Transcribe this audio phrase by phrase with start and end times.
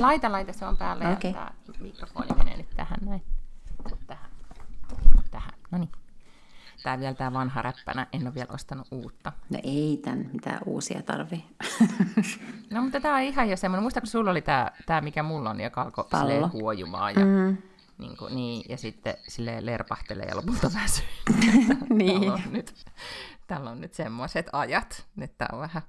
[0.00, 1.30] Laita, laita, se on päällä okay.
[1.30, 1.50] ja tämä
[1.80, 3.22] mikrofoni menee nyt tähän näin.
[4.06, 4.30] Tähän.
[5.30, 5.52] Tähän.
[5.70, 5.90] No niin.
[6.82, 9.32] Tää vielä tää vanha räppänä, en ole vielä ostanut uutta.
[9.50, 11.44] No ei tän mitään uusia tarvii.
[12.70, 15.60] No mutta tää on ihan jo semmoinen, muistatko sulla oli tää, tää mikä mulla on,
[15.60, 17.56] joka alkoi silleen huojumaan ja, Mm.
[17.98, 21.06] niin, kuin, niin, ja sitten silleen lerpahtelee ja lopulta väsyy.
[21.90, 22.20] Niin.
[22.20, 22.74] Täällä on nyt,
[23.46, 25.82] täällä on nyt semmoiset ajat, että tää on vähän,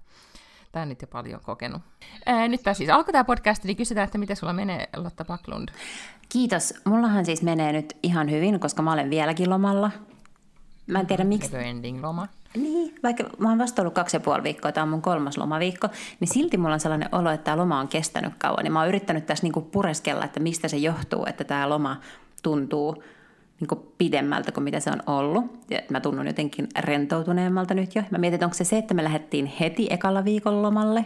[0.72, 1.81] tää on nyt jo paljon kokenut.
[2.25, 5.69] Ää, nyt tää siis alkoi tää podcast, niin kysytään, että miten sulla menee Lotta Backlund?
[6.30, 6.73] Kiitos.
[6.86, 9.92] Mullahan siis menee nyt ihan hyvin, koska mä olen vieläkin lomalla.
[10.88, 11.52] Mä en tiedä miksi.
[11.52, 12.27] Never ending loma.
[12.58, 15.88] Niin, vaikka mä oon vasta ollut kaksi ja puoli viikkoa, tämä on mun kolmas lomaviikko,
[16.19, 18.66] niin silti mulla on sellainen olo, että tämä loma on kestänyt kauan.
[18.66, 21.97] Ja mä oon yrittänyt tässä niinku pureskella, että mistä se johtuu, että tämä loma
[22.44, 23.03] tuntuu
[23.62, 25.45] niinku pidemmältä kuin mitä se on ollut.
[25.70, 28.04] Ja mä tunnun jotenkin rentoutuneemmalta nyt jo.
[28.12, 31.06] Mä mietin, että onko se se, että me lähdettiin heti ekalla viikon lomalle,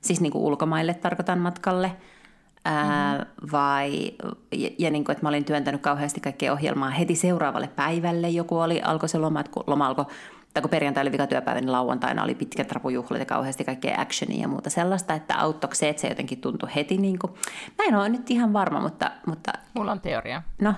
[0.00, 1.92] siis niinku ulkomaille tarkoitan matkalle,
[2.64, 4.12] Ää, vai,
[4.52, 8.28] ja, ja niin kuin, että mä olin työntänyt kauheasti kaikkea ohjelmaa heti seuraavalle päivälle.
[8.28, 10.04] Joku oli, alkoi se loma, kun loma alkoi,
[10.54, 14.48] tai kun perjantai oli vikatyöpäivä, niin lauantaina oli pitkät rapujuhlat ja kauheasti kaikkea actionia ja
[14.48, 17.32] muuta sellaista, että auttoiko se, että se jotenkin tuntui heti niin kuin,
[17.78, 20.42] mä en ole nyt ihan varma, mutta, mutta Mulla on teoria.
[20.60, 20.74] no,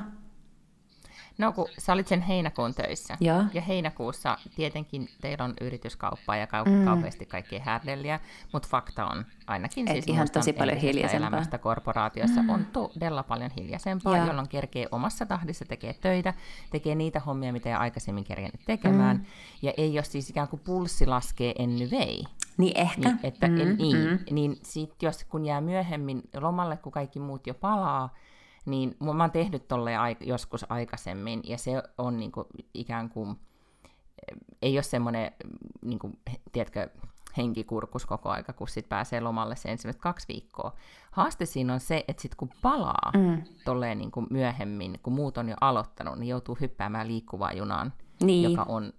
[1.38, 3.16] No kun sä olit sen heinäkuun töissä.
[3.20, 3.42] Joo.
[3.54, 6.84] Ja heinäkuussa tietenkin teillä on yrityskauppaa ja kau- mm.
[6.84, 8.20] kauheasti kaikkea härdelliä,
[8.52, 11.28] mutta fakta on ainakin Et siis ihan tosi paljon hiljaisempaa.
[11.28, 12.50] elämästä korporaatiossa mm.
[12.50, 14.26] on todella paljon hiljaisempaa, Joo.
[14.26, 16.34] jolloin kerkee omassa tahdissa, tekee töitä,
[16.70, 19.24] tekee niitä hommia, mitä ei aikaisemmin kerjennyt tekemään, mm.
[19.62, 22.24] ja ei ole siis ikään kuin pulssi laskee enny vei.
[22.58, 23.08] niin ehkä.
[23.08, 24.18] Niin, että, Mm, mm, niin, mm.
[24.30, 28.14] niin sit jos kun jää myöhemmin lomalle, kun kaikki muut jo palaa,
[28.66, 33.36] niin mä oon tehnyt tolle aik- joskus aikaisemmin, ja se on niinku ikään kuin,
[34.62, 35.32] ei ole semmoinen,
[35.82, 36.10] niinku,
[36.52, 36.88] tiedätkö,
[37.36, 40.72] henkikurkus koko aika, kun sit pääsee lomalle se ensimmäiset kaksi viikkoa.
[41.10, 43.42] Haaste siinä on se, että sit kun palaa mm.
[43.64, 47.92] tolleen niinku myöhemmin, kun muut on jo aloittanut, niin joutuu hyppäämään liikkuvaan junaan,
[48.22, 48.50] Niin.
[48.50, 48.92] joka on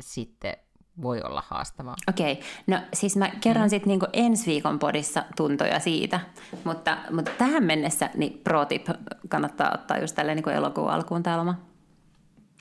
[0.00, 0.56] sitten,
[1.02, 1.94] voi olla haastavaa.
[2.08, 3.70] Okei, no siis mä kerron mm.
[3.70, 6.20] sitten niinku ensi viikon podissa tuntoja siitä,
[6.64, 8.86] mutta, mutta tähän mennessä niin pro tip
[9.28, 11.54] kannattaa ottaa just tälleen niinku elokuun alkuun tämä loma.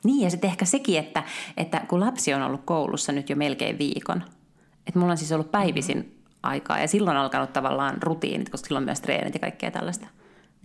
[0.03, 1.23] Niin ja sitten ehkä sekin, että,
[1.57, 4.23] että kun lapsi on ollut koulussa nyt jo melkein viikon,
[4.87, 6.39] että mulla on siis ollut päivisin mm-hmm.
[6.43, 10.07] aikaa ja silloin on alkanut tavallaan rutiinit, koska silloin on myös treenit ja kaikkea tällaista.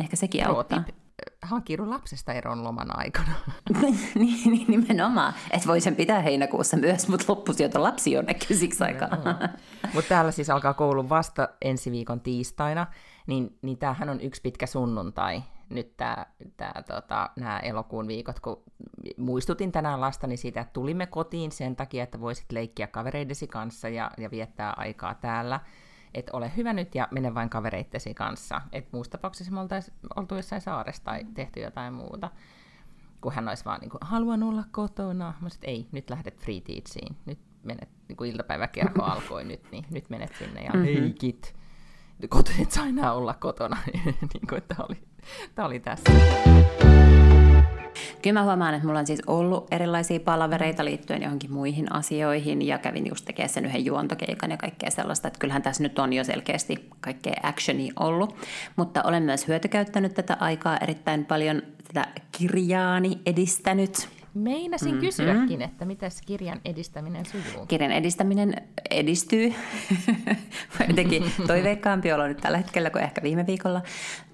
[0.01, 0.79] Ehkä sekin auttaa.
[0.79, 1.04] Pro-tip,
[1.43, 3.35] Hankiudu lapsesta eroon loman aikana.
[3.83, 3.99] niin,
[4.45, 5.35] niin, nimenomaan.
[5.51, 9.11] Että voi sen pitää heinäkuussa myös, mutta loppusijoita lapsi jonnekin siksi aikaa.
[9.95, 12.87] Mutta täällä siis alkaa koulu vasta ensi viikon tiistaina,
[13.27, 16.27] niin, niin tämähän on yksi pitkä sunnuntai, nyt tää,
[16.57, 18.63] tää, tota, nämä elokuun viikot, kun
[19.17, 24.11] muistutin tänään lastani siitä, että tulimme kotiin sen takia, että voisit leikkiä kavereidesi kanssa ja,
[24.19, 25.61] ja viettää aikaa täällä.
[26.15, 28.61] Että ole hyvä nyt ja mene vain kavereittesi kanssa.
[28.73, 32.31] Että muussa tapauksessa me oltaisiin oltu jossain saaressa tai tehty jotain muuta.
[33.21, 35.25] Kun hän olisi vaan niin kuin, haluan olla kotona.
[35.25, 37.17] Mä sanoin, että ei, nyt lähdet free teachiin.
[37.27, 40.85] Nyt menet, niin kuin iltapäiväkerho alkoi nyt, niin nyt menet sinne ja mm-hmm.
[40.85, 41.55] leikit.
[42.29, 43.77] Kotona et saa enää olla kotona.
[44.35, 44.99] niin kuin, tämä oli,
[45.55, 46.13] tämä oli tässä.
[48.23, 52.79] Kyllä mä huomaan, että mulla on siis ollut erilaisia palavereita liittyen johonkin muihin asioihin ja
[52.79, 56.25] kävin just tekemään sen yhden juontokeikan ja kaikkea sellaista, että kyllähän tässä nyt on jo
[56.25, 58.37] selkeästi kaikkea actionia ollut,
[58.77, 61.63] mutta olen myös hyötykäyttänyt tätä aikaa erittäin paljon
[61.93, 64.09] tätä kirjaani edistänyt.
[64.35, 65.01] Meinasin mm-hmm.
[65.01, 67.67] kysyäkin, että miten kirjan edistäminen sujuu.
[67.67, 68.55] Kirjan edistäminen
[68.91, 69.55] edistyy.
[70.89, 73.83] Jotenkin toiveikkaampi olo nyt tällä hetkellä kuin ehkä viime viikolla.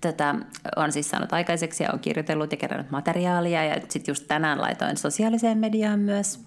[0.01, 0.35] Tätä
[0.77, 3.65] on siis saanut aikaiseksi ja on kirjoitellut ja kerännyt materiaalia.
[3.65, 6.41] Ja sitten just tänään laitoin sosiaaliseen mediaan myös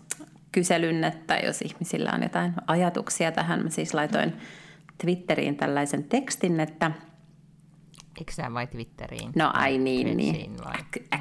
[0.52, 3.64] kyselyn, että jos ihmisillä on jotain ajatuksia tähän.
[3.64, 4.34] Mä siis laitoin
[4.98, 6.92] Twitteriin tällaisen tekstin, että
[8.32, 9.32] Xään vai Twitteriin?
[9.36, 10.56] No ai niin, niin.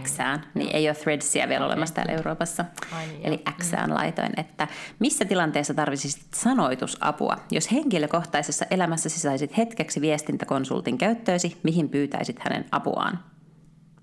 [0.04, 0.44] Xään.
[0.54, 2.64] Niin ei ole Threadsia vielä olemassa täällä Euroopassa.
[2.92, 3.54] Ai niin, Eli joo.
[3.60, 4.68] Xään laitoin, että
[4.98, 7.36] missä tilanteessa tarvitsisit sanoitusapua?
[7.50, 13.18] Jos henkilökohtaisessa elämässäsi saisit hetkeksi viestintäkonsultin käyttöösi, mihin pyytäisit hänen apuaan?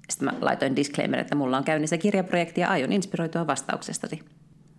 [0.09, 4.19] Sitten mä laitoin disclaimer, että mulla on käynnissä kirjaprojekti ja aion inspiroitua vastauksestasi.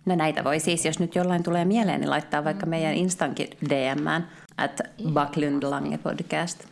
[0.06, 4.28] No näitä voi siis, jos nyt jollain tulee mieleen, niin laittaa vaikka meidän Instankin DMään,
[4.56, 4.80] at
[5.12, 6.69] Backlund Lange Podcast.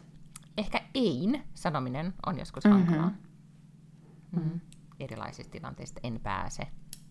[0.59, 2.79] Ehkä ein sanominen on joskus mm-hmm.
[2.79, 3.13] hankalaa.
[4.33, 4.61] Mm-hmm.
[5.01, 6.63] Erilaisista tilanteista en pääse.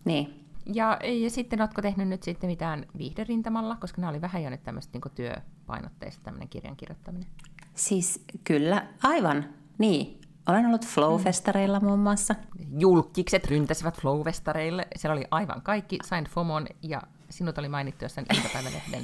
[0.04, 0.48] Niin.
[0.74, 4.62] Ja, ja sitten oletko tehnyt nyt sitten mitään viihderintamalla, koska nämä oli vähän jo nyt
[4.62, 7.28] tämmöistä niin työpainotteista tämmöinen kirjan kirjoittaminen.
[7.74, 9.44] Siis kyllä, aivan,
[9.78, 10.20] niin.
[10.48, 12.34] Olen ollut Flow-festareilla muun muassa.
[12.78, 14.86] Julkikset ryntäsivät Flow-festareille.
[14.96, 15.98] Siellä oli aivan kaikki.
[16.04, 19.02] Sain FOMON ja sinut oli mainittu jossain iltapäivälehden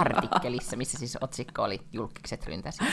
[0.00, 2.90] artikkelissa, missä siis otsikko oli Julkikset ryntäsivät.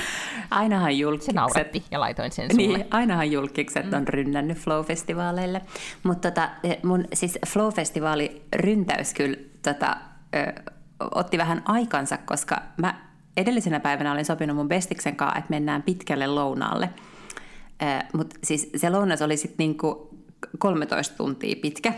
[0.49, 1.25] Ainahan julkikset...
[1.25, 2.77] Se nauratti ja laitoin sen sulle.
[2.77, 3.97] Niin, ainahan julkikset mm.
[3.97, 5.61] on rynnännyt Flow-festivaaleille.
[6.03, 6.49] Mutta tota,
[6.83, 9.97] mun siis Flow-festivaali ryntäys kyllä tota,
[10.35, 13.01] ö, otti vähän aikansa, koska mä
[13.37, 16.89] edellisenä päivänä olin sopinut mun bestiksen kanssa, että mennään pitkälle lounaalle–
[18.13, 20.19] mutta siis se lounas oli sitten niinku
[20.57, 21.93] 13 tuntia pitkä.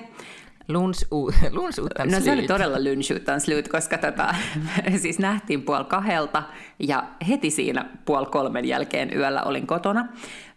[0.68, 1.78] Luns, u, luns
[2.12, 4.36] No se oli todella lunch utan slut, koska tota,
[5.02, 6.44] siis nähtiin puoli kahdelta
[6.80, 10.08] ja heti siinä puoli kolmen jälkeen yöllä olin kotona,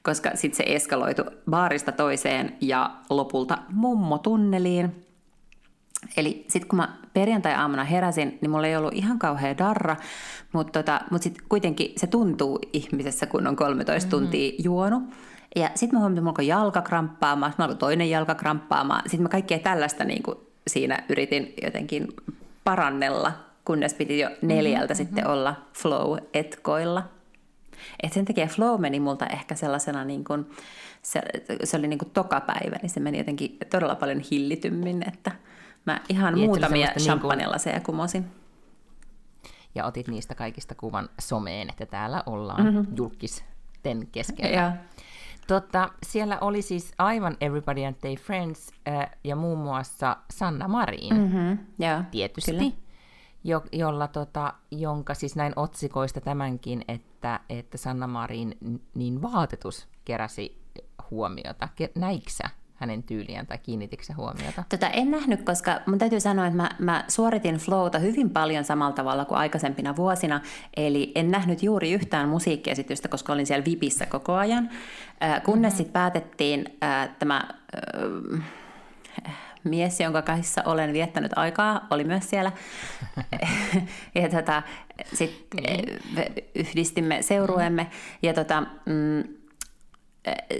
[0.02, 5.04] koska sitten se eskaloitu baarista toiseen ja lopulta mummotunneliin.
[6.16, 9.96] Eli sitten kun mä perjantai-aamuna heräsin, niin mulla ei ollut ihan kauhea darra,
[10.52, 14.10] mutta tota, mut sitten kuitenkin se tuntuu ihmisessä, kun on 13 mm-hmm.
[14.10, 15.02] tuntia juonut.
[15.56, 19.02] Ja sitten mä huomasin, että mulla jalka kramppaamaan, mä toinen jalka kramppaamaan.
[19.02, 22.08] Sitten mä kaikkea tällaista niin kuin siinä yritin jotenkin
[22.64, 23.32] parannella,
[23.64, 25.06] kunnes piti jo neljältä mm-hmm.
[25.06, 27.02] sitten olla flow-etkoilla.
[28.02, 30.50] Et sen takia flow meni multa ehkä sellaisena, niin kuin,
[31.02, 31.20] se,
[31.64, 35.32] se oli niin kuin toka päivä, niin se meni jotenkin todella paljon hillitymmin, että
[35.86, 37.94] mä ihan niin, muutamia champagnelaseja niin kuin...
[37.94, 38.24] kumosin.
[39.74, 42.86] Ja otit niistä kaikista kuvan someen, että täällä ollaan mm-hmm.
[42.96, 44.56] julkisten keskellä.
[44.56, 44.72] Ja.
[45.48, 51.14] Totta, siellä oli siis aivan Everybody and Their Friends äh, ja muun muassa Sanna Marin,
[51.14, 52.70] mm-hmm, yeah, tietysti, kyllä.
[53.44, 58.58] jo, jolla, tota, jonka siis näin otsikoista tämänkin, että, että Sanna Marin
[58.94, 60.62] niin vaatetus keräsi
[61.10, 61.68] huomiota.
[61.94, 64.64] Näiksä hänen tyyliään tai kiinnitikö huomiota?
[64.68, 68.92] Tota, en nähnyt, koska mun täytyy sanoa, että mä, mä suoritin flowta hyvin paljon samalla
[68.92, 70.40] tavalla kuin aikaisempina vuosina,
[70.76, 74.70] eli en nähnyt juuri yhtään musiikkiesitystä, koska olin siellä VIPissä koko ajan,
[75.22, 75.76] äh, kunnes mm-hmm.
[75.76, 77.48] sitten päätettiin äh, tämä...
[78.36, 78.42] Äh,
[79.64, 82.52] mies, jonka kanssa olen viettänyt aikaa, oli myös siellä.
[84.14, 84.62] ja tota,
[85.12, 86.02] sitten niin.
[86.54, 87.90] yhdistimme seurueemme.
[88.22, 89.24] Ja tota, mm,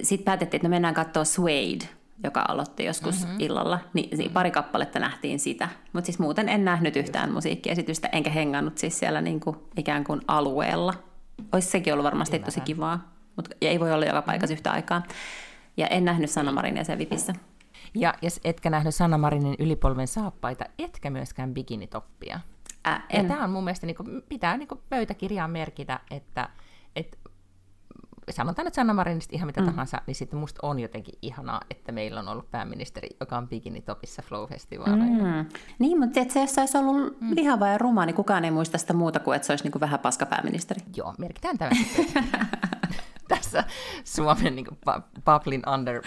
[0.02, 3.40] sitten päätettiin, että me mennään katsoa Suede joka aloitti joskus mm-hmm.
[3.40, 4.32] illalla, niin mm-hmm.
[4.32, 5.68] pari kappaletta nähtiin sitä.
[5.92, 10.94] Mutta siis muuten en nähnyt yhtään musiikkiesitystä, enkä hengannut siis siellä niinku ikään kuin alueella.
[11.52, 12.44] Olisi sekin ollut varmasti Kyllä.
[12.44, 15.02] tosi kivaa, mutta ei voi olla joka paikassa yhtä aikaa.
[15.76, 17.34] Ja en nähnyt Sanna Marinia siellä Vipissä.
[17.94, 22.40] Ja jos etkä nähnyt Sanna Marinin ylipolven saappaita, etkä myöskään bikinitoppia.
[22.86, 23.22] Ä, en.
[23.22, 26.48] Ja tämä on mun mielestä, niin kuin, pitää niin kuin pöytäkirjaan merkitä, että,
[26.96, 27.16] että
[28.32, 29.66] sanotaan nyt Sanna Marinista ihan mitä mm.
[29.66, 34.22] tahansa, niin sitten musta on jotenkin ihanaa, että meillä on ollut pääministeri, joka on bikinitopissa
[34.22, 35.22] Flow-festivaaleilla.
[35.22, 35.46] Mm.
[35.78, 37.34] Niin, mutta se, jos se olisi ollut mm.
[37.34, 39.80] lihava ja ruma, niin kukaan ei muista sitä muuta kuin, että se olisi niin kuin
[39.80, 40.80] vähän paska pääministeri.
[40.96, 41.70] Joo, merkitään tämä
[43.52, 43.64] tässä
[44.04, 44.78] Suomen niin kuin,
[45.24, 46.02] Bublin under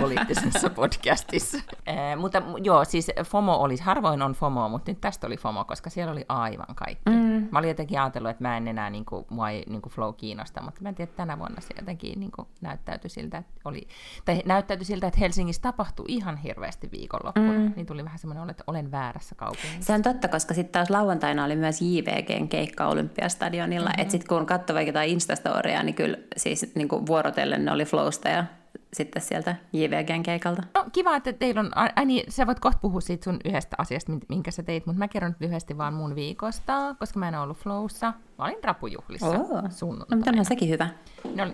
[0.00, 1.58] poliittisessa podcastissa.
[1.86, 5.90] Eh, mutta joo, siis FOMO oli, harvoin on FOMO, mutta nyt tästä oli FOMO, koska
[5.90, 7.10] siellä oli aivan kaikki.
[7.10, 7.48] Mm.
[7.50, 10.14] Mä olin jotenkin ajatellut, että mä en enää, niin kuin, mua ei niin kuin flow
[10.14, 13.52] kiinnosta, mutta mä en tiedä, että tänä vuonna se jotenkin niin kuin, näyttäytyi siltä, että
[13.64, 13.88] oli,
[14.24, 17.52] tai näyttäytyi siltä, että Helsingissä tapahtui ihan hirveästi viikonloppuna.
[17.52, 17.72] Mm.
[17.76, 19.80] Niin tuli vähän semmoinen että olen väärässä kaupungissa.
[19.80, 24.02] Se on totta, koska sitten taas lauantaina oli myös JVGn keikka Olympiastadionilla, mm-hmm.
[24.02, 27.84] että sitten kun katsoi vaikka jotain Instastoria, niin kyllä siis niin kuin vuorotellen ne oli
[27.84, 28.44] Flowsta ja
[28.92, 30.62] sitten sieltä JVGn keikalta.
[30.74, 34.12] No kiva, että teillä on, ai niin, sä voit kohta puhua siitä sun yhdestä asiasta,
[34.28, 37.58] minkä sä teit, mutta mä kerron nyt lyhyesti vaan mun viikosta, koska mä en ollut
[37.58, 38.12] Flowssa.
[38.38, 39.70] Mä olin rapujuhlissa oh.
[39.70, 40.24] sunnuntaina.
[40.26, 40.88] No mutta sekin hyvä.
[41.34, 41.52] Ne oli,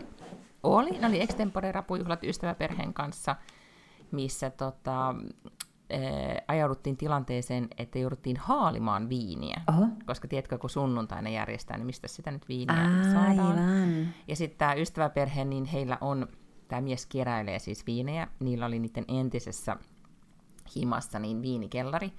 [0.62, 3.36] oli, ne oli extempore rapujuhlat ystäväperheen kanssa,
[4.12, 5.14] missä tota,
[5.92, 9.60] ää, ajauduttiin tilanteeseen, että jouduttiin haalimaan viiniä.
[9.68, 9.86] Oho.
[10.06, 13.12] Koska tiedätkö, kun sunnuntaina järjestää, niin mistä sitä nyt viiniä Aivan.
[13.12, 13.58] saadaan.
[14.28, 16.26] Ja sitten tämä ystäväperhe, niin heillä on,
[16.68, 18.28] tämä mies keräilee siis viinejä.
[18.40, 19.76] Niillä oli niiden entisessä
[20.76, 22.12] himassa niin viinikellari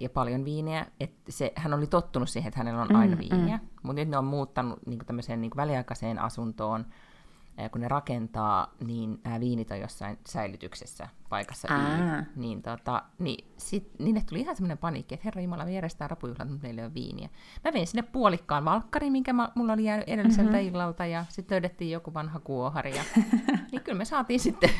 [0.00, 0.86] ja paljon viiniä.
[1.00, 3.68] Et se, hän oli tottunut siihen, että hänellä on mm, aina viiniä, mm.
[3.82, 6.86] mutta nyt ne on muuttanut niin tämmöiseen niin väliaikaiseen asuntoon,
[7.72, 12.26] kun ne rakentaa, niin nämä viinit on jossain säilytyksessä paikassa yli.
[12.36, 16.08] Niin, tota, niin, sit, niin ne tuli ihan semmoinen paniikki, että herra Jumala, me järjestää
[16.08, 17.28] rapujuhlat, mutta meillä ei ole viiniä.
[17.64, 20.68] Mä vein sinne puolikkaan valkkariin, minkä mä, mulla oli jäänyt edelliseltä mm-hmm.
[20.68, 22.96] illalta, ja sitten löydettiin joku vanha kuohari.
[22.96, 23.02] Ja,
[23.72, 24.70] niin kyllä me saatiin sitten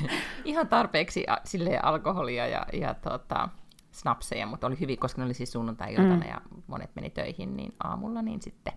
[0.45, 3.49] ihan tarpeeksi sille alkoholia ja, ja tota,
[3.91, 6.29] snapseja, mutta oli hyvin, koska ne oli siis sunnuntai-iltana mm.
[6.29, 8.73] ja monet meni töihin, niin aamulla niin sitten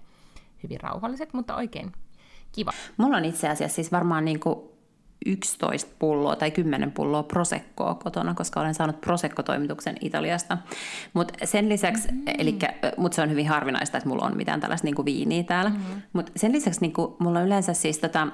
[0.63, 1.91] hyvin rauhalliset, mutta oikein
[2.55, 2.71] Kiva.
[2.97, 4.59] Mulla on itse asiassa siis varmaan niin kuin
[5.25, 10.57] 11 pulloa tai 10 pulloa Proseccoa kotona, koska olen saanut Prosecco-toimituksen Italiasta.
[11.13, 12.23] Mutta sen lisäksi, mm-hmm.
[12.37, 15.69] elikkä, mut se on hyvin harvinaista, että mulla on mitään tällaista niinku viiniä täällä.
[15.69, 16.01] Mm-hmm.
[16.13, 18.27] Mutta sen lisäksi niinku, mulla on yleensä siis tota,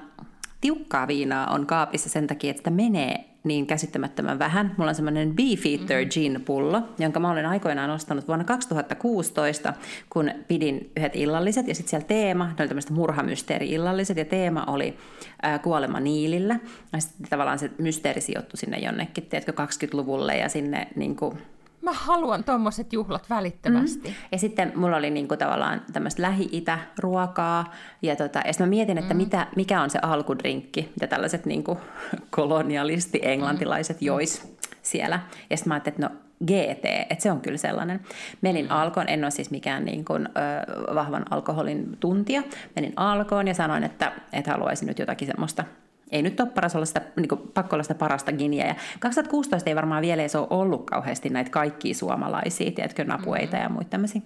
[0.62, 4.76] tiukkaa viinaa on kaapissa sen takia, että sitä menee niin käsittämättömän vähän.
[4.78, 6.10] Mulla on semmoinen Beefeater mm-hmm.
[6.10, 9.74] Gin-pullo, jonka mä olen aikoinaan ostanut vuonna 2016,
[10.10, 11.68] kun pidin yhdet illalliset.
[11.68, 14.98] Ja sitten siellä teema, ne oli tämmöiset murhamysteeri-illalliset, ja teema oli
[15.42, 16.60] ää, kuolema Niilillä.
[16.94, 21.38] Ja sitten tavallaan se mysteeri sijoittui sinne jonnekin, tiedätkö, 20-luvulle ja sinne niin kuin,
[21.82, 24.08] Mä haluan tuommoiset juhlat välittömästi.
[24.08, 24.16] Mm.
[24.32, 27.74] Ja sitten mulla oli niinku tavallaan tämmöistä lähi-itä-ruokaa.
[28.02, 29.18] Ja, tota, ja sitten mä mietin, että mm.
[29.18, 31.78] mitä, mikä on se alkudrinkki, mitä tällaiset niinku
[32.38, 34.06] kolonialisti-englantilaiset mm.
[34.06, 35.20] jois siellä.
[35.50, 38.00] Ja sitten mä ajattelin, että no GT, että se on kyllä sellainen.
[38.42, 38.72] Menin mm.
[38.72, 42.44] alkoon, en ole siis mikään niin kuin, ö, vahvan alkoholin tuntija.
[42.76, 45.64] Menin alkoon ja sanoin, että, että haluaisin nyt jotakin semmoista
[46.12, 48.68] ei nyt ole paras olla sitä, niin kuin, pakko olla sitä parasta giniä.
[48.68, 53.64] Ja 2016 ei varmaan vielä edes ole ollut kauheasti näitä kaikkia suomalaisia, tiedätkö, napueita mm-hmm.
[53.64, 54.22] ja muita tämmöisiä.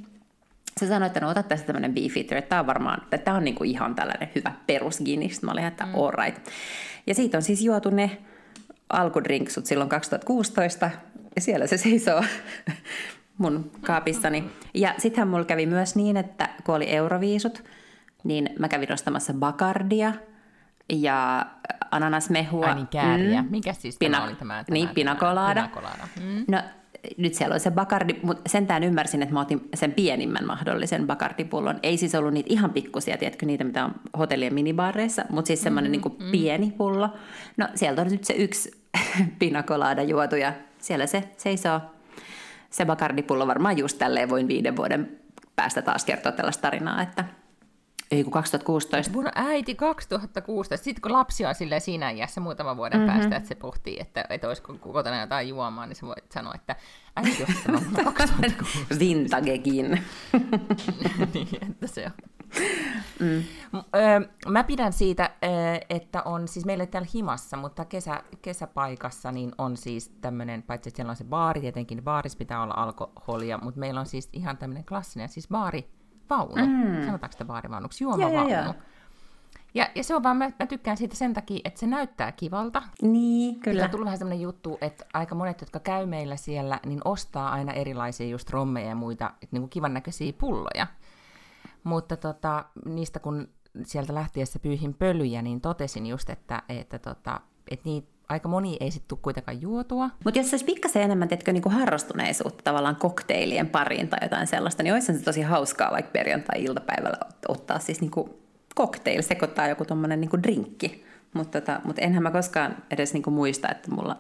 [0.78, 3.44] Se sanoi, että no ota tässä tämmöinen beefeater, että tämä on varmaan, että tämä on
[3.44, 5.30] niin kuin ihan tällainen hyvä perusgini.
[5.30, 5.96] Sitten mä olin, että mm.
[5.96, 6.48] all right.
[7.08, 8.18] Ja siitä on siis juotu ne
[8.90, 10.90] alkudrinksut silloin 2016,
[11.36, 12.24] ja siellä se seisoo
[13.38, 14.44] mun kaapissani.
[14.74, 17.64] Ja sittenhän mulla kävi myös niin, että kun oli euroviisut,
[18.24, 20.14] niin mä kävin ostamassa Bacardia–
[20.90, 21.46] ja
[21.92, 22.66] ananasmehua.
[22.66, 23.42] Ai niin, kääriä.
[23.42, 23.48] Mm.
[23.52, 24.64] Mikä siis Pina, tämä oli tämä?
[24.64, 25.62] tämä niin, pinakolaada.
[25.62, 26.08] pinakolaada.
[26.22, 26.46] Mm.
[26.48, 26.62] No,
[27.18, 31.80] nyt siellä oli se bakardi, mutta sentään ymmärsin, että mä otin sen pienimmän mahdollisen bakardipullon.
[31.84, 35.92] Ei siis ollut niitä ihan pikkusia, tiedätkö, niitä mitä on hotellien minibaareissa, mutta siis semmoinen
[35.92, 36.32] mm, niin mm.
[36.32, 37.10] pieni pullo.
[37.58, 38.72] No sieltä on nyt se yksi
[39.40, 41.82] pinakolaada juotu ja siellä se seisoo.
[42.70, 45.18] Se bakardipullo varmaan just tälleen voin viiden vuoden
[45.56, 47.26] päästä taas kertoa tällaista tarinaa, että
[48.12, 49.14] ei kun 2016.
[49.14, 53.14] Mun äiti 2016, sitten kun lapsi on sille siinä iässä muutaman vuoden mm-hmm.
[53.14, 56.76] päästä, että se pohtii, että, että olisiko kotona jotain juomaan, niin se voi sanoa, että
[57.16, 59.00] äiti on tämä vuonna 2016.
[59.00, 59.86] Vintagekin.
[61.34, 62.12] niin, että se on.
[63.20, 63.44] Mm.
[64.48, 65.30] Mä pidän siitä,
[65.90, 70.96] että on siis meille täällä himassa, mutta kesä, kesäpaikassa niin on siis tämmöinen, paitsi että
[70.98, 74.86] siellä on se baari, tietenkin baaris pitää olla alkoholia, mutta meillä on siis ihan tämmöinen
[74.86, 75.90] klassinen siis baari,
[76.30, 76.66] vaunu.
[76.66, 77.06] Mm.
[77.06, 78.04] Sanotaanko sitä baarivaunuksi?
[78.04, 78.50] Juomavaunu.
[78.50, 78.74] Ja, ja, ja.
[79.76, 82.84] Ja, ja se on vaan, mä, mä tykkään siitä sen takia, että se näyttää kivalta.
[83.02, 83.80] Niin, kyllä.
[83.80, 87.50] Ja on tullut vähän sellainen juttu, että aika monet, jotka käy meillä siellä, niin ostaa
[87.50, 90.88] aina erilaisia just rommeja ja muita niin kuin kivan näköisiä pulloja.
[91.84, 93.48] Mutta tota, niistä kun
[93.84, 97.42] sieltä lähtiessä pyyhin pölyjä, niin totesin just, että, että, tota,
[97.72, 100.10] että niitä aika moni ei sitten tule kuitenkaan juotua.
[100.24, 104.94] Mutta jos olisi pikkasen enemmän teetkö, niinku harrastuneisuutta tavallaan kokteilien pariin tai jotain sellaista, niin
[104.94, 107.18] olisi se tosi hauskaa vaikka perjantai-iltapäivällä
[107.48, 108.40] ottaa siis niinku
[108.78, 111.06] cocktail, sekoittaa joku tuommoinen niinku drinkki.
[111.34, 114.18] Mutta tota, mut enhän mä koskaan edes niinku muista, että mulla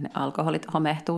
[0.00, 1.16] ne alkoholit homehtuu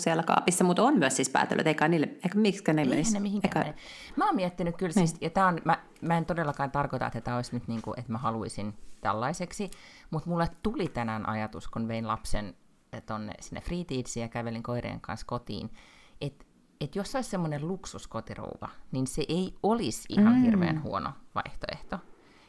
[0.00, 3.12] siellä kaapissa, mutta on myös siis päätellyt, eikä niille, eikä miksi ne menisi.
[3.12, 3.78] ne mihinkään eikä...
[4.16, 5.20] Mä oon miettinyt kyllä, siis, niin.
[5.20, 8.12] ja tää on, mä, mä en todellakaan tarkoita, että tämä olisi nyt niin kuin, että
[8.12, 8.74] mä haluaisin
[9.06, 9.70] tällaiseksi,
[10.10, 12.56] mutta mulle tuli tänään ajatus, kun vein lapsen
[12.92, 15.70] eh, tonne sinne Fritiidsiin ja kävelin koireen kanssa kotiin,
[16.20, 16.44] että
[16.80, 20.42] et jos olisi semmoinen luksuskotirouva, niin se ei olisi ihan mm.
[20.42, 21.98] hirveän huono vaihtoehto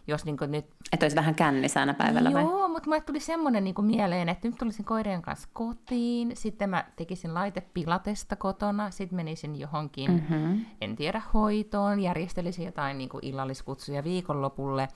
[0.08, 0.66] jos niin nyt...
[0.92, 2.42] Että olisi vähän kännissä aina päivällä vai?
[2.42, 6.86] Joo, mutta mulle tuli semmoinen niin mieleen, että nyt tulisin koirien kanssa kotiin, sitten mä
[6.96, 10.66] tekisin laitepilatesta kotona, sitten menisin johonkin, mm-hmm.
[10.82, 14.88] en tiedä, hoitoon, järjestelisin jotain niin illalliskutsuja viikonlopulle,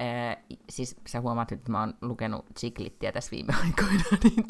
[0.00, 0.38] Ee,
[0.70, 4.46] siis sä huomaat, että mä oon lukenut Chiglittiä tässä viime aikoina, niin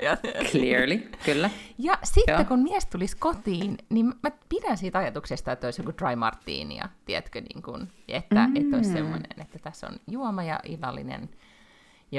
[0.00, 0.20] ajat...
[0.50, 1.50] Clearly, kyllä.
[1.78, 2.44] Ja sitten Joo.
[2.44, 6.88] kun mies tulisi kotiin, niin mä pidän siitä ajatuksesta, että olisi joku dry martini, ja
[7.04, 8.56] tiedätkö, niin kun, että, mm.
[8.56, 11.28] että olisi semmoinen, että tässä on juoma ja illallinen,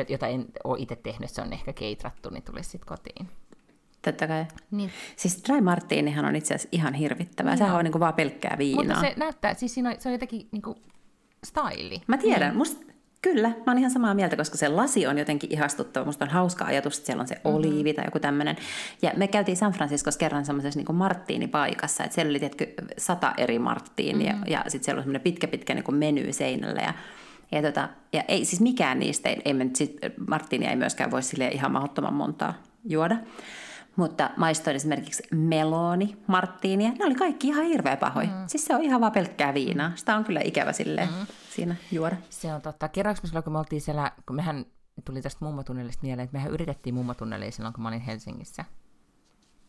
[0.10, 3.30] jota en ole itse tehnyt, se on ehkä keitrattu, niin tulisi sitten kotiin.
[4.02, 4.46] Totta kai.
[4.72, 4.92] Niin.
[5.16, 7.56] Siis dry martinihan on itse asiassa ihan hirvittävää.
[7.56, 8.84] Sehän on niin kuin vaan pelkkää viinaa.
[8.86, 10.78] Mutta se näyttää, siis siinä on, se on jotenkin niin kuin
[11.44, 12.02] staili.
[12.08, 12.58] Mä tiedän, mm.
[12.58, 16.06] musta Kyllä, mä oon ihan samaa mieltä, koska se lasi on jotenkin ihastuttava.
[16.06, 17.56] Musta on hauska ajatus, että siellä on se mm-hmm.
[17.56, 18.56] oliivi tai joku tämmöinen.
[19.02, 23.60] Ja me käytiin San Franciscossa kerran semmoisessa niin marttiinipaikassa, että siellä oli tietkö sata eri
[23.60, 24.52] marttiinia mm-hmm.
[24.52, 26.94] ja sitten siellä on semmoinen pitkä pitkä niin meny seinällä ja
[27.52, 29.92] ja, tota, ja ei siis mikään niistä, ei, ei siis
[30.28, 32.54] Marttiinia ei myöskään voi sille ihan mahdottoman montaa
[32.86, 33.18] juoda.
[33.96, 36.92] Mutta maistoin esimerkiksi meloni, marttiinia.
[36.92, 38.28] Ne oli kaikki ihan hirveä pahoja.
[38.28, 38.48] Mm.
[38.48, 39.92] Siis se on ihan vaan pelkkää viinaa.
[39.96, 41.28] Sitä on kyllä ikävä silleen mm.
[41.56, 42.16] siinä juoda.
[42.30, 42.88] Se on totta.
[42.88, 44.66] Kerroinko silloin, kun me oltiin siellä, kun mehän
[45.06, 48.66] tuli tästä mummatunnelista mieleen, että mehän yritettiin mummatunnelia silloin, kun mä olin Helsingissä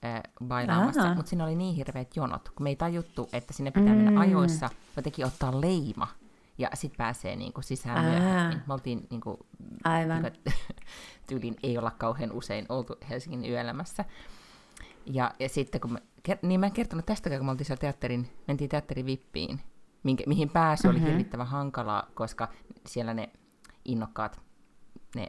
[0.04, 3.94] äh, bailaamassa, mutta siinä oli niin hirveät jonot, kun me ei tajuttu, että sinne pitää
[3.94, 4.00] mm.
[4.00, 6.08] mennä ajoissa jotenkin ottaa leima
[6.58, 8.10] ja sitten pääsee niin kuin sisään Ää.
[8.20, 8.62] myöhemmin.
[8.66, 9.36] Me oltiin niin kuin,
[9.84, 10.22] Aivan.
[10.22, 10.54] niin kuin,
[11.28, 14.04] tyylin ei olla kauhean usein oltu Helsingin yöelämässä.
[15.06, 15.98] Ja, ja sitten kun mä,
[16.42, 19.60] niin mä en kertonut tästäkään, kun me oltiin siellä teatterin, mentiin teatterin vippiin,
[20.02, 21.06] minkä, mihin pääsy oli Mhm.
[21.06, 22.48] hirvittävän hankalaa, koska
[22.86, 23.30] siellä ne
[23.84, 24.40] innokkaat,
[25.14, 25.28] ne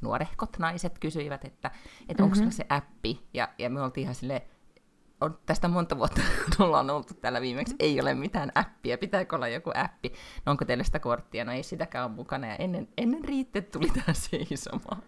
[0.00, 1.70] nuorehkot naiset kysyivät, että,
[2.08, 2.48] että onko Mhm.
[2.48, 4.40] se appi, ja, ja me oltiin ihan silleen,
[5.20, 6.20] on tästä monta vuotta,
[6.56, 10.12] kun ollaan oltu täällä viimeksi, ei ole mitään appia, pitääkö olla joku appi,
[10.46, 13.88] no onko teillä sitä korttia, no ei sitäkään ole mukana, ja ennen, ennen riitte tuli
[13.88, 15.02] tämä seisomaan.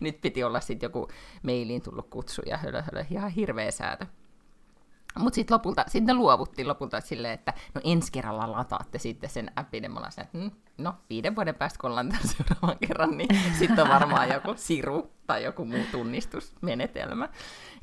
[0.00, 1.08] Nyt piti olla sitten joku
[1.42, 4.06] mailiin tullut kutsu ja hölö, hölö, ihan hirveä säätö.
[5.18, 9.50] Mutta sitten lopulta, sitten ne luovuttiin lopulta silleen, että no ensi kerralla lataatte sitten sen
[9.56, 13.18] appin, ja me ollaan että mm, no viiden vuoden päästä, kun ollaan täällä seuraavan kerran,
[13.18, 17.28] niin sitten on varmaan joku siru tai joku muu tunnistusmenetelmä.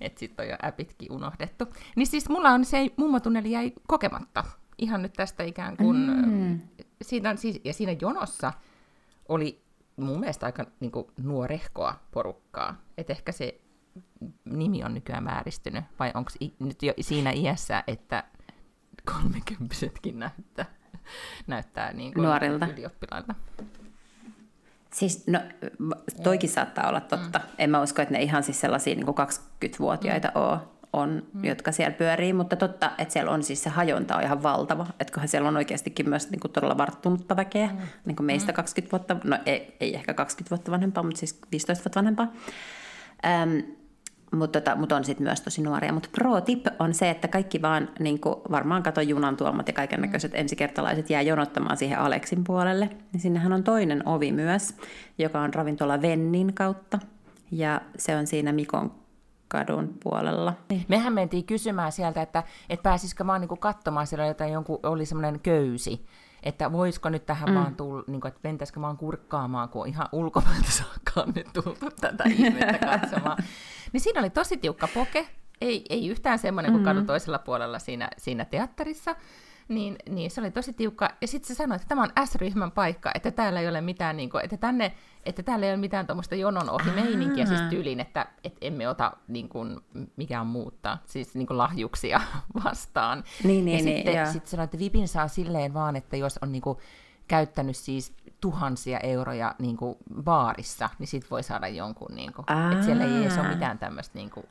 [0.02, 1.66] Että sitten on jo appitkin unohdettu.
[1.96, 4.44] Niin siis mulla on se mummotunneli jäi kokematta.
[4.78, 6.60] Ihan nyt tästä ikään kuin, mm.
[7.02, 8.54] siinä, siis, ja siinä jonossa
[9.30, 9.62] oli
[9.98, 12.82] mun mielestä aika niin kuin, nuorehkoa porukkaa.
[12.98, 13.62] Että ehkä se
[14.46, 18.24] nimi on nykyään vääristynyt, vai onko nyt jo siinä iässä, että
[19.06, 20.66] kolmekymppisetkin näyttää,
[21.48, 22.68] näyttää niin kuin Nuorilta.
[22.68, 23.36] ylioppilailta.
[24.94, 25.40] Siis no,
[26.24, 27.42] toikin saattaa olla totta.
[27.58, 30.60] En mä usko, että ne ihan siis sellaisia niin 20-vuotiaita mm.
[30.94, 31.46] on, mm.
[31.46, 34.88] jotka siellä pyörii, mutta totta, että siellä on siis se hajonta on ihan valtava.
[35.00, 37.78] Että kohan siellä on oikeastikin myös niin kuin todella varttunutta väkeä, mm.
[38.06, 41.84] niin kuin meistä 20 vuotta, no ei, ei ehkä 20 vuotta vanhempaa, mutta siis 15
[41.84, 42.34] vuotta vanhempaa.
[43.26, 43.64] Öm,
[44.36, 45.94] mutta tota, mut on sitten myös tosi nuoria.
[45.94, 48.20] Mutta pro tip on se, että kaikki vaan, niin
[48.52, 52.90] varmaan kato junan tuomat ja kaiken näköiset ensikertalaiset jää jonottamaan siihen Aleksin puolelle.
[53.14, 54.76] Niin sinnehän on toinen ovi myös,
[55.18, 57.00] joka on ravintola Vennin kautta.
[57.52, 58.92] Ja se on siinä Mikon
[59.48, 60.54] kadun puolella.
[60.88, 65.40] Mehän mentiin kysymään sieltä, että, että pääsisikö vaan niin katsomaan, siellä jotain, jonkun, oli semmoinen
[65.40, 66.06] köysi,
[66.44, 67.56] että voisiko nyt tähän mm.
[67.56, 71.48] vaan tulla, niin kuin, että mentäisikö vaan kurkkaamaan, kun on ihan ulkomailta saakka on nyt
[71.54, 73.38] tultu tätä ihmettä katsomaan.
[73.94, 75.28] niin siinä oli tosi tiukka poke,
[75.62, 79.16] ei, ei yhtään semmoinen kuin kadun toisella puolella siinä, siinä teatterissa,
[79.70, 81.10] niin, niin se oli tosi tiukka.
[81.22, 84.30] Ja sitten se sanoi, että tämä on S-ryhmän paikka, että täällä ei ole mitään, niin
[84.30, 84.92] kuin, että, tänne,
[85.26, 89.12] että täällä ei ole mitään tuommoista jonon ohi meininkiä siis tyylin, että, että emme ota
[89.28, 89.80] niin kuin,
[90.16, 92.22] mikään muuttaa, siis niin kuin lahjuksia
[92.64, 93.24] vastaan.
[93.44, 94.32] Niin, niin, ja niin, sitten joo.
[94.32, 96.78] sit sanoi, että vipin saa silleen vaan, että jos on niin kuin,
[97.28, 102.86] käyttänyt siis tuhansia euroja niin kuin, baarissa, niin sit voi saada jonkun, niin kuin, että
[102.86, 104.46] siellä ei edes ole mitään tämmöistä niin kuin,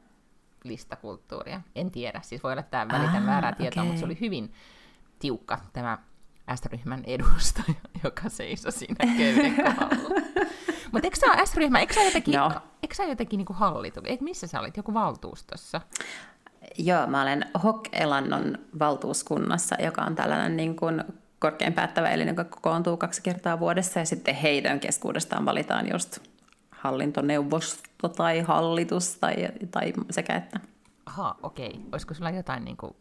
[0.64, 1.60] listakulttuuria.
[1.74, 3.88] En tiedä, siis voi olla, että tämä välitän väärää tietoa, okei.
[3.88, 4.52] mutta se oli hyvin
[5.18, 5.98] tiukka tämä
[6.54, 10.20] S-ryhmän edustaja, joka seisoi siinä köyden kohdalla.
[10.92, 12.52] Mutta eikö sä ole S-ryhmä, eikö sä jotenkin, No.
[12.82, 15.80] eikö sä jotenkin niinku hallitu, et missä sä olit, joku valtuustossa?
[16.78, 21.04] Joo, mä olen Hok-Elannon valtuuskunnassa, joka on tällainen niin kuin
[21.38, 26.18] korkein päättävä elin, joka kokoontuu kaksi kertaa vuodessa, ja sitten heidän keskuudestaan valitaan just
[26.70, 30.60] hallintoneuvosto tai hallitus tai, tai sekä että.
[31.06, 31.80] Aha, okei.
[31.92, 32.96] Olisiko sulla jotain niinku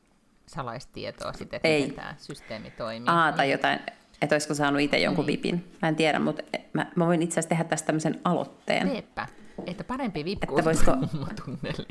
[0.48, 1.82] salaistietoa sitten, että Ei.
[1.82, 3.08] miten tämä systeemi toimii?
[3.10, 3.80] Aa, tai jotain,
[4.22, 5.72] että olisiko saanut itse jonkun vipin.
[5.82, 8.90] Mä en tiedä, mutta mä, mä voin itse asiassa tehdä tästä tämmöisen aloitteen.
[8.90, 9.28] Teepä,
[9.68, 11.08] että parempi vippu Että voisiko-
[11.46, 11.88] tunneli.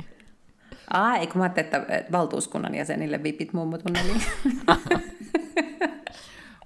[0.93, 4.23] Aa, ei kun mä ajattelin, että valtuuskunnan jäsenille vipit mummotunneliin.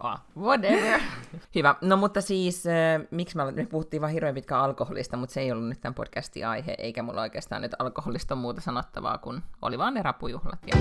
[0.02, 1.00] Ah, whatever.
[1.54, 1.74] Hyvä.
[1.80, 5.52] No mutta siis, äh, miksi me, me puhuttiin vaan hirveän pitkä alkoholista, mutta se ei
[5.52, 9.94] ollut nyt tämän podcastin aihe, eikä mulla oikeastaan nyt alkoholista muuta sanottavaa, kun oli vaan
[9.94, 10.58] ne rapujuhlat.
[10.66, 10.76] Ja...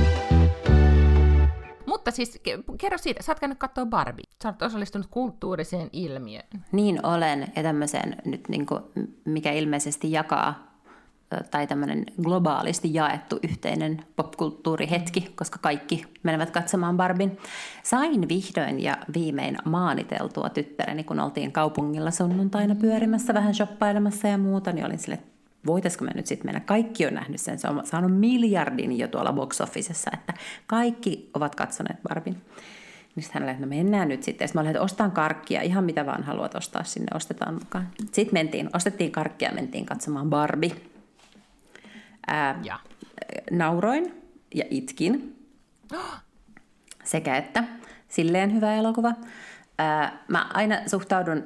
[1.86, 4.26] Mutta siis, ke- kerro siitä, sä oot käynyt katsoa Barbie.
[4.44, 6.48] Sä oot osallistunut kulttuuriseen ilmiöön.
[6.72, 8.82] Niin olen, ja tämmöisen nyt niin kuin,
[9.26, 10.70] mikä ilmeisesti jakaa
[11.52, 17.38] tai tämmöinen globaalisti jaettu yhteinen popkulttuurihetki, koska kaikki menevät katsomaan Barbin.
[17.84, 24.72] Sain vihdoin ja viimein maaniteltua tyttäreni, kun oltiin kaupungilla sunnuntaina pyörimässä, vähän shoppailemassa ja muuta,
[24.72, 25.20] niin olin sille,
[25.65, 26.60] voitaisiko me nyt sitten mennä.
[26.60, 30.34] Kaikki on nähnyt sen, se on saanut miljardin jo tuolla box officessa, että
[30.67, 32.34] kaikki ovat katsoneet Barbin.
[33.15, 34.48] Niin sitten hänelle, että no mennään nyt sitten.
[34.48, 37.89] Sitten mä olin, että ostan karkkia, ihan mitä vaan haluat ostaa sinne, ostetaan mukaan.
[38.12, 40.76] Sitten mentiin, ostettiin karkkia mentiin katsomaan Barbie.
[42.28, 42.80] Ää, Ja.
[43.52, 44.13] nauroin
[44.56, 45.36] ja itkin.
[47.04, 47.63] Sekä että
[48.08, 49.13] silleen hyvä elokuva.
[49.78, 51.43] Ää, mä aina suhtaudun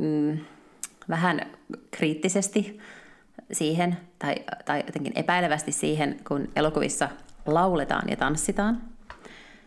[0.00, 0.38] mm,
[1.08, 1.40] vähän
[1.90, 2.80] kriittisesti
[3.52, 7.08] siihen, tai, tai jotenkin epäilevästi siihen, kun elokuvissa
[7.46, 8.82] lauletaan ja tanssitaan.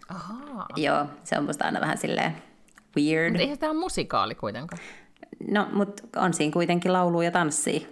[0.10, 0.68] Ahaa.
[0.76, 2.36] Joo, se on musta aina vähän silleen
[2.98, 3.30] weird.
[3.30, 4.82] Mutta eihän tämä ole musikaali kuitenkaan.
[5.52, 7.88] No, mutta on siinä kuitenkin laulu ja tanssia.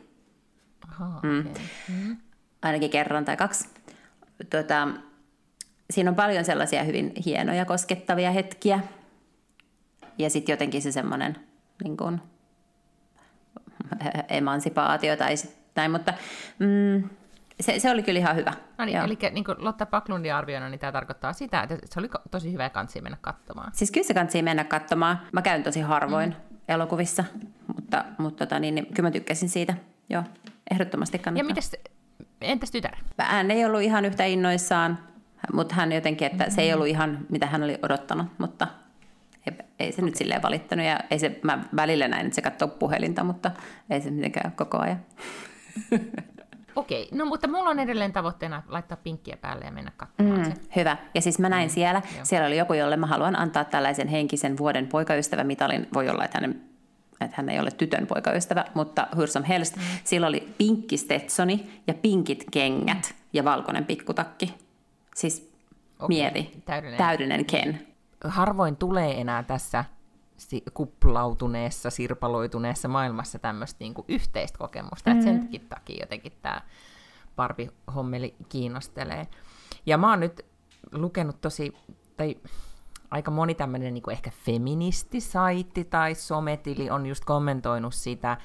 [0.91, 1.39] Ahaa, mm.
[1.39, 2.15] okay.
[2.61, 3.69] ainakin kerran tai kaksi.
[4.49, 4.87] Tuota,
[5.89, 8.79] siinä on paljon sellaisia hyvin hienoja, koskettavia hetkiä.
[10.17, 11.35] ja sitten jotenkin se semmoinen
[11.83, 11.97] niin
[14.29, 16.13] emansipaatio tai sit näin, mutta
[16.59, 17.09] mm,
[17.59, 18.53] se, se oli kyllä ihan hyvä.
[18.77, 22.09] No niin, eli niin kuin Lotta Paklundin arvioina, niin tämä tarkoittaa sitä, että se oli
[22.31, 23.71] tosi hyvä kansi mennä katsomaan.
[23.73, 25.19] Siis kyllä se kansi mennä katsomaan.
[25.31, 26.57] Mä käyn tosi harvoin mm.
[26.67, 27.23] elokuvissa,
[27.75, 29.73] mutta, mutta tota, niin, niin, kyllä mä tykkäsin siitä.
[30.09, 30.23] Joo,
[30.71, 31.49] ehdottomasti kannattaa.
[31.49, 31.75] Ja mites,
[32.41, 32.95] entäs tytär?
[33.17, 34.99] Hän ei ollut ihan yhtä innoissaan,
[35.53, 38.67] mutta hän jotenkin, että se ei ollut ihan mitä hän oli odottanut, mutta
[39.45, 40.05] ei, ei se okay.
[40.05, 40.85] nyt silleen valittanut.
[40.85, 43.51] Ja ei se, mä välillä näin, että se katsoo puhelinta, mutta
[43.89, 44.99] ei se mitenkään koko ajan.
[46.77, 50.53] Okei, no mutta mulla on edelleen tavoitteena laittaa pinkkiä päälle ja mennä katsomaan mm, se.
[50.75, 50.97] Hyvä.
[51.15, 52.25] Ja siis mä näin mm, siellä, joo.
[52.25, 55.87] siellä oli joku, jolle mä haluan antaa tällaisen henkisen vuoden poikaystävämitalin.
[55.93, 56.61] Voi olla, että, hänen,
[57.21, 59.75] että hän ei ole tytön poikaystävä, mutta Hursom Helst.
[59.75, 59.81] Mm.
[60.03, 64.53] Sillä oli pinkki stetsoni ja pinkit kengät ja valkoinen pikkutakki.
[65.15, 65.51] Siis
[65.99, 66.07] okay.
[66.07, 66.97] mieti, täydellinen.
[66.97, 67.87] täydellinen Ken.
[68.23, 69.85] Harvoin tulee enää tässä
[70.73, 75.09] kuplautuneessa, sirpaloituneessa maailmassa tämmöistä niinku yhteistä kokemusta.
[75.09, 75.17] Mm.
[75.17, 75.49] Mm-hmm.
[75.51, 76.61] sen takia jotenkin tämä
[77.35, 79.27] Barbie-hommeli kiinnostelee.
[79.85, 80.45] Ja mä oon nyt
[80.91, 81.73] lukenut tosi,
[82.17, 82.35] tai
[83.11, 88.37] aika moni tämmöinen niin ehkä feministisaitti tai sometili on just kommentoinut sitä,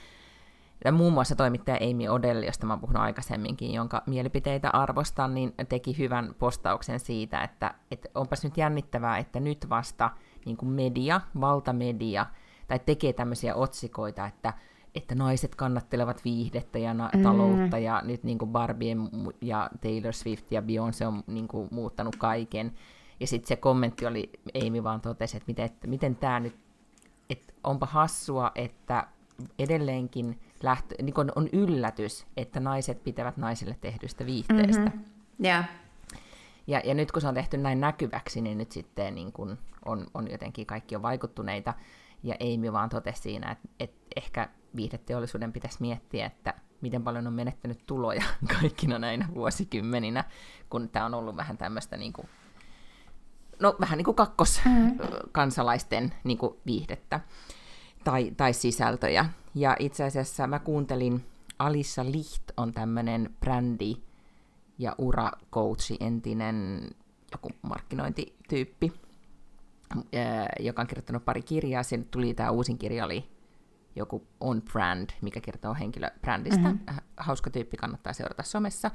[0.85, 5.55] ja muun muassa toimittaja Amy Odell, josta mä oon puhunut aikaisemminkin, jonka mielipiteitä arvostan, niin
[5.69, 10.11] teki hyvän postauksen siitä, että, että onpas nyt jännittävää, että nyt vasta
[10.47, 12.27] niin kuin media, valtamedia,
[12.69, 14.53] tai tekee tämmöisiä otsikoita, että,
[14.95, 17.23] että naiset kannattelevat viihdettä ja na- mm.
[17.23, 18.97] taloutta, ja nyt niin kuin Barbie
[19.41, 22.73] ja Taylor Swift ja Beyoncé on niin kuin muuttanut kaiken.
[23.21, 24.31] Ja sitten se kommentti oli,
[24.67, 26.57] Amy vaan totesi, että miten, että miten tämä nyt,
[27.31, 29.07] että onpa hassua, että
[29.59, 34.85] edelleenkin lähtö, niin on, on yllätys, että naiset pitävät naisille tehdystä viihteestä.
[34.85, 35.45] Mm-hmm.
[35.45, 35.82] Yeah.
[36.67, 40.07] Ja, ja nyt kun se on tehty näin näkyväksi, niin nyt sitten niin kun on,
[40.15, 41.75] on jotenkin kaikki on vaikuttuneita.
[42.23, 47.33] Ja Amy vaan totesi siinä, että, että ehkä viihdeteollisuuden pitäisi miettiä, että miten paljon on
[47.33, 48.23] menettänyt tuloja
[48.61, 50.25] kaikkina näinä vuosikymmeninä,
[50.71, 52.29] kun tämä on ollut vähän tämmöistä niin kuin,
[53.61, 56.11] no vähän niin kuin kakkoskansalaisten mm.
[56.25, 57.21] niin kuin viihdettä
[58.05, 59.27] tai, tai sisältöjä.
[59.55, 61.25] Ja itse asiassa mä kuuntelin,
[61.59, 63.97] Alissa Licht on tämmöinen brändi
[64.79, 66.89] ja ura-coachi, entinen
[67.33, 68.93] joku markkinointityyppi,
[70.61, 71.83] joka on kirjoittanut pari kirjaa.
[71.83, 73.33] Sen tuli tämä uusin kirja, oli
[73.97, 76.69] joku On Brand, mikä kertoo henkilöbrändistä.
[76.69, 76.97] Mm-hmm.
[77.17, 78.91] Hauska tyyppi, kannattaa seurata somessa.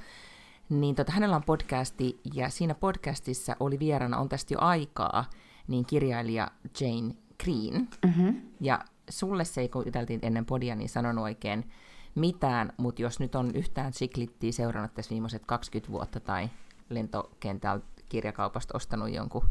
[0.70, 5.30] Niin tota, hänellä on podcasti, ja siinä podcastissa oli vieraana, on tästä jo aikaa,
[5.68, 7.13] niin kirjailija Jane
[7.44, 7.88] Green.
[8.06, 8.42] Mm-hmm.
[8.62, 9.86] Ja sulle se ei, kun
[10.22, 11.72] ennen podia, niin sanonut oikein
[12.20, 16.50] mitään, mutta jos nyt on yhtään siklittiä seurannut tässä viimeiset 20 vuotta tai
[16.90, 19.50] lentokentältä kirjakaupasta ostanut jonkun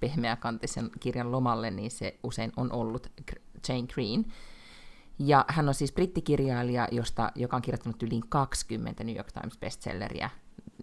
[0.00, 3.12] pehmeäkantisen kirjan lomalle, niin se usein on ollut
[3.68, 4.24] Jane Green.
[5.18, 10.30] Ja hän on siis brittikirjailija, josta, joka on kirjoittanut yli 20 New York Times bestselleriä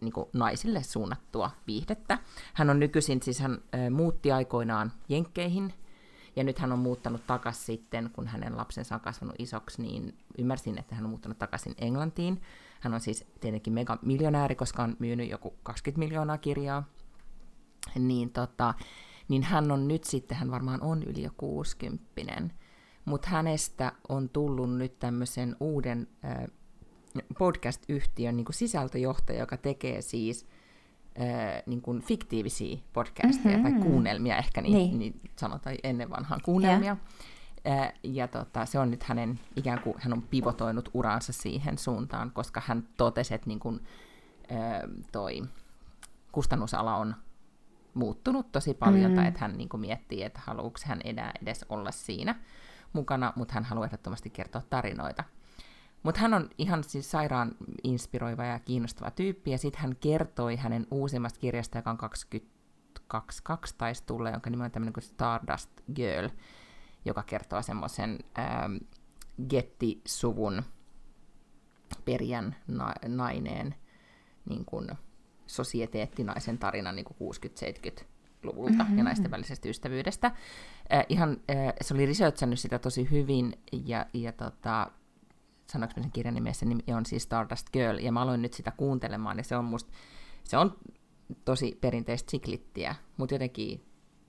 [0.02, 2.20] niin naisille suunnattua viihdettä.
[2.54, 5.74] Hän on nykyisin, siis hän muutti aikoinaan Jenkkeihin
[6.36, 10.80] ja nyt hän on muuttanut takaisin sitten, kun hänen lapsensa on kasvanut isoksi, niin ymmärsin,
[10.80, 12.42] että hän on muuttanut takaisin Englantiin.
[12.80, 16.84] Hän on siis tietenkin mega miljonääri, koska on myynyt joku 20 miljoonaa kirjaa.
[18.00, 18.74] Niin, tota,
[19.28, 22.04] niin hän on nyt sitten, hän varmaan on yli jo 60
[23.06, 26.48] mutta hänestä on tullut nyt tämmöisen uuden äh,
[27.38, 30.46] podcast-yhtiön niin sisältöjohtaja, joka tekee siis
[31.22, 33.74] äh, niin kuin fiktiivisiä podcasteja mm-hmm.
[33.74, 35.00] tai kuunnelmia ehkä, niin, niin.
[35.00, 36.98] niin sanotaan ennen vanhaan kuunnelmia.
[37.66, 37.82] Yeah.
[37.82, 42.32] Äh, ja tota, se on nyt hänen, ikään kuin hän on pivotoinut uraansa siihen suuntaan,
[42.32, 43.82] koska hän totesi, että niin kuin,
[44.52, 45.42] äh, toi
[46.32, 47.16] kustannusala on
[47.94, 49.16] muuttunut tosi paljon, mm.
[49.16, 52.36] tai että hän niin kuin miettii, että haluuko hän enää edes olla siinä
[52.94, 55.24] mukana, mutta hän haluaa ehdottomasti kertoa tarinoita.
[56.04, 60.88] Mutta hän on ihan siis sairaan inspiroiva ja kiinnostava tyyppi, ja sitten hän kertoi hänen
[60.92, 66.30] uusimmasta kirjasta, joka on 22 taisi tulla, jonka nimi on tämmöinen kuin Stardust Girl,
[67.06, 68.76] joka kertoo semmoisen ähm,
[69.50, 70.64] Getti-suvun
[72.06, 73.76] perjän na- naineen
[74.50, 74.90] niin kuin
[75.48, 78.98] sosieteettinaisen tarinan niin 60-70-luvulta mm-hmm.
[78.98, 80.28] ja naisten välisestä ystävyydestä.
[80.94, 84.92] Äh, ihan, äh, se oli researchannut sitä tosi hyvin, ja, ja tota,
[85.74, 89.38] sanoinko sen kirjan nimessä, nimi on siis Stardust Girl, ja mä aloin nyt sitä kuuntelemaan,
[89.38, 89.92] ja se on musta,
[90.44, 90.78] se on
[91.46, 93.82] tosi perinteistä siklittiä, mutta jotenkin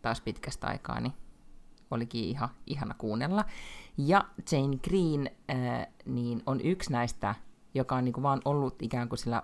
[0.02, 1.12] taas pitkästä aikaa, niin
[1.90, 3.44] olikin ihan ihana kuunnella.
[3.98, 7.34] Ja Jane Green äh, niin on yksi näistä,
[7.74, 9.42] joka on niin kuin vaan ollut ikään kuin sillä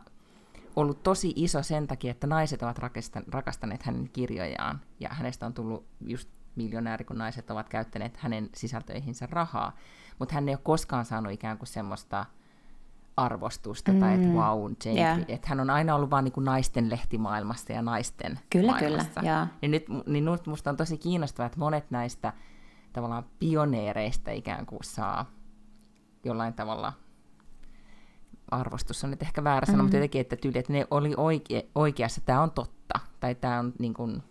[0.76, 2.78] ollut tosi iso sen takia, että naiset ovat
[3.30, 9.26] rakastaneet hänen kirjojaan, ja hänestä on tullut just miljonääri kuin naiset ovat käyttäneet hänen sisältöihinsä
[9.30, 9.76] rahaa,
[10.18, 12.26] mutta hän ei ole koskaan saanut ikään kuin semmoista
[13.16, 14.00] arvostusta mm.
[14.00, 15.20] tai että wow, Jane, yeah.
[15.28, 19.20] että hän on aina ollut vain niin naisten lehtimaailmassa ja naisten kyllä, maailmassa.
[19.20, 19.46] Kyllä, ja.
[19.62, 22.32] Ja nyt, niin nyt musta on tosi kiinnostavaa, että monet näistä
[22.92, 25.26] tavallaan pioneereista ikään kuin saa
[26.24, 26.92] jollain tavalla
[28.50, 29.82] arvostus on nyt ehkä väärä sana, mm.
[29.82, 33.72] mutta jotenkin, että tyyli, että ne oli oike, oikeassa, tämä on totta, tai tämä on
[33.78, 34.22] niin kuin,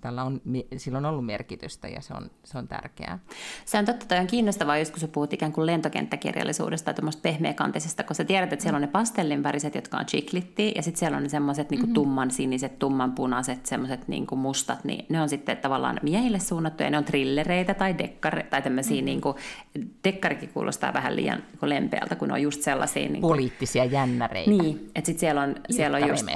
[0.00, 0.40] tällä on,
[0.76, 3.18] sillä on ollut merkitystä ja se on, se on tärkeää.
[3.64, 7.22] Se on totta, toi on kiinnostavaa just kun sä puhut ikään kuin lentokenttäkirjallisuudesta tai tuommoista
[7.22, 10.98] pehmeäkantisesta, kun sä tiedät, että siellä on ne pastellin väriset, jotka on chiklitti, ja sitten
[10.98, 11.94] siellä on ne semmoiset niin mm-hmm.
[11.94, 16.98] tumman siniset, tumman punaiset, semmoiset niin mustat, niin ne on sitten tavallaan miehille suunnattuja, ne
[16.98, 19.04] on trillereitä tai dekkare, tai tämmöisiä, mm-hmm.
[19.04, 19.36] niin kuin,
[20.04, 23.08] dekkarikin kuulostaa vähän liian niin lempeältä, kun ne on just sellaisia...
[23.08, 24.50] Niin kuin, Poliittisia jännäreitä.
[24.50, 26.26] Niin, että sitten siellä on, siellä on just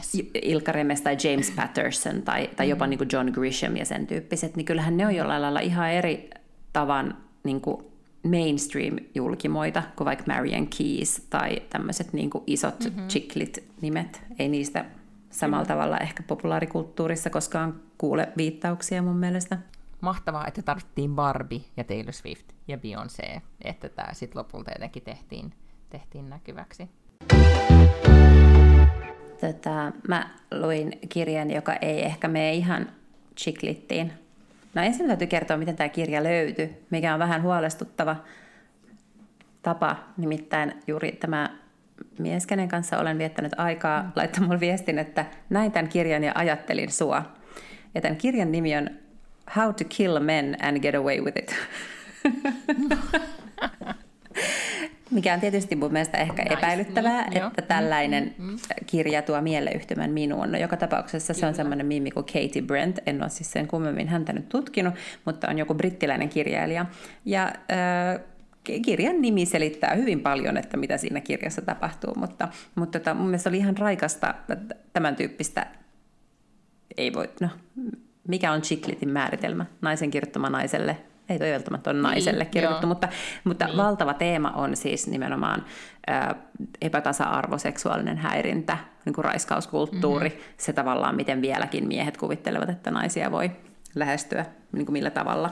[0.42, 2.70] Ilkka Remes tai James Patterson tai, tai mm-hmm.
[2.70, 5.90] jopa niin kuin John Grisham ja sen tyyppiset, niin kyllähän ne on jollain lailla ihan
[5.90, 6.30] eri
[6.72, 7.84] tavan niin kuin
[8.22, 13.08] mainstream-julkimoita kuin vaikka Marian Keys tai tämmöiset niin kuin isot mm-hmm.
[13.08, 14.22] chiclit-nimet.
[14.38, 14.84] Ei niistä
[15.30, 15.74] samalla mm-hmm.
[15.74, 19.58] tavalla ehkä populaarikulttuurissa koskaan kuule viittauksia mun mielestä.
[20.00, 25.52] Mahtavaa, että tarvittiin Barbie ja Taylor Swift ja Beyoncé, että tämä sitten lopulta jotenkin tehtiin,
[25.90, 26.88] tehtiin näkyväksi.
[29.40, 32.86] Tota, mä luin kirjan, joka ei ehkä mene ihan
[33.40, 34.12] chiklittiin.
[34.74, 38.16] No ensin täytyy kertoa, miten tämä kirja löytyi, mikä on vähän huolestuttava
[39.62, 39.96] tapa.
[40.16, 41.51] Nimittäin juuri tämä
[42.18, 44.12] mies, kenen kanssa olen viettänyt aikaa, mm.
[44.16, 47.22] laittoi mulle viestin, että näin tämän kirjan ja ajattelin sua.
[47.94, 48.90] Ja tämän kirjan nimi on
[49.57, 51.55] How to Kill Men and Get Away with It.
[55.11, 56.55] Mikä on tietysti mun mielestä ehkä nice.
[56.55, 57.66] epäilyttävää, mm, että jo.
[57.68, 58.59] tällainen mm, mm.
[58.87, 60.53] kirja tuo mieleyhtymän minuun.
[60.53, 61.40] No, joka tapauksessa Kyllä.
[61.40, 62.99] se on semmoinen mimi kuin Katie Brent.
[63.07, 64.94] En ole siis sen kummemmin häntä nyt tutkinut,
[65.25, 66.87] mutta on joku brittiläinen kirjailija.
[67.25, 68.21] Ja äh,
[68.83, 73.51] kirjan nimi selittää hyvin paljon, että mitä siinä kirjassa tapahtuu, mutta, mutta tota, mun mielestä
[73.51, 74.35] oli ihan raikasta
[74.92, 75.66] tämän tyyppistä,
[76.97, 77.49] ei voi, no,
[78.29, 79.66] mikä on chiklitin määritelmä?
[79.81, 80.97] Naisen kirjoittama naiselle
[81.28, 82.88] ei toi välttämättä ole niin, naiselle niin, kirjoitettu, joo.
[82.88, 83.08] mutta,
[83.44, 83.76] mutta niin.
[83.76, 85.64] valtava teema on siis nimenomaan
[86.10, 86.34] ä,
[86.80, 90.44] epätasa-arvo, seksuaalinen häirintä, niin kuin raiskauskulttuuri, mm-hmm.
[90.56, 93.50] se tavallaan, miten vieläkin miehet kuvittelevat, että naisia voi
[93.94, 95.50] lähestyä, niin kuin millä tavalla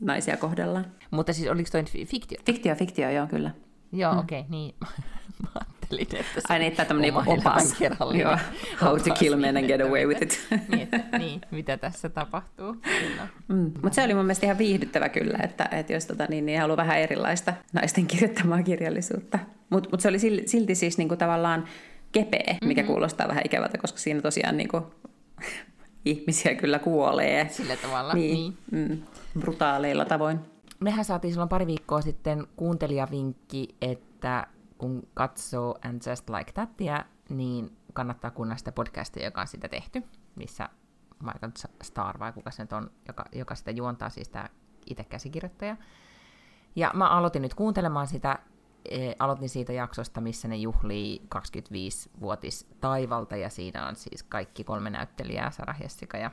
[0.00, 0.86] naisia kohdellaan.
[1.10, 2.38] Mutta siis oliko toi fiktio?
[2.46, 3.50] Fiktio, fiktio, joo, kyllä.
[3.92, 4.18] Joo, mm.
[4.18, 4.74] okei, okay, niin.
[5.98, 7.80] ajattelin, että se Ai niin, että tämmöinen niinku opas.
[8.18, 8.38] Joo,
[8.82, 10.40] how to kill men and get away with it.
[10.68, 12.76] niin, että, niin, mitä tässä tapahtuu.
[13.48, 13.72] Mm.
[13.82, 16.76] Mutta se oli mun mielestä ihan viihdyttävä kyllä, että, että jos tota, niin, niin haluaa
[16.76, 19.38] vähän erilaista naisten kirjoittamaa kirjallisuutta.
[19.70, 21.64] Mutta mut se oli silti siis niinku tavallaan
[22.12, 22.92] kepeä, mikä mm-hmm.
[22.92, 24.82] kuulostaa vähän ikävältä, koska siinä tosiaan niinku,
[26.04, 27.48] ihmisiä kyllä kuolee.
[27.50, 28.54] Sillä tavalla, niin.
[28.70, 28.88] niin.
[28.88, 29.02] Mm,
[29.40, 30.40] brutaaleilla tavoin.
[30.80, 34.46] Mehän saatiin silloin pari viikkoa sitten kuuntelijavinkki, että
[34.82, 40.02] kun katsoo And Just Like Thatia, niin kannattaa kuunnella sitä podcastia, joka on sitä tehty,
[40.34, 40.68] missä
[41.20, 44.48] Michael Starr, vai kuka se nyt on, joka, joka sitä juontaa, siis tämä
[44.86, 45.76] itse käsikirjoittaja.
[46.76, 48.38] Ja mä aloitin nyt kuuntelemaan sitä,
[48.84, 54.90] e, aloitin siitä jaksosta, missä ne juhlii 25-vuotis taivalta, ja siinä on siis kaikki kolme
[54.90, 56.30] näyttelijää, Sarah Jessica ja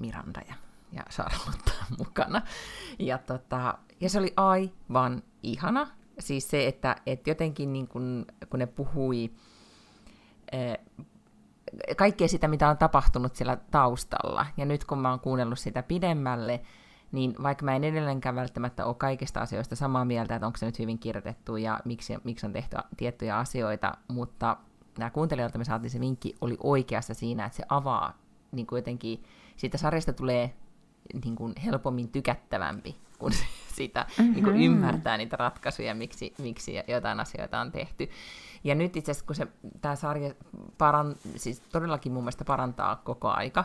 [0.00, 0.54] Miranda ja,
[0.92, 2.42] ja Charlotte mukana.
[2.98, 8.58] Ja, tota, ja se oli aivan ihana siis se, että, että jotenkin niin kun, kun
[8.58, 9.30] ne puhui
[10.52, 10.78] eh,
[11.96, 16.60] kaikkea sitä, mitä on tapahtunut siellä taustalla, ja nyt kun mä oon kuunnellut sitä pidemmälle,
[17.12, 20.78] niin vaikka mä en edelleenkään välttämättä ole kaikista asioista samaa mieltä, että onko se nyt
[20.78, 24.56] hyvin kirjoitettu ja miksi, miksi on tehty tiettyjä asioita, mutta
[24.98, 28.18] nämä kuuntelijoilta me saatiin se vinkki, oli oikeassa siinä, että se avaa
[28.52, 29.22] niin kuin jotenkin,
[29.56, 30.54] siitä sarjasta tulee
[31.24, 33.32] niin kuin helpommin tykättävämpi, kun
[33.78, 34.32] sitä mm-hmm.
[34.32, 38.10] niin kuin ymmärtää niitä ratkaisuja, miksi, miksi jotain asioita on tehty.
[38.64, 39.46] Ja nyt itse asiassa, kun se,
[39.80, 40.34] tämä sarja
[40.78, 43.64] paran, siis todellakin mun mielestä parantaa koko aika,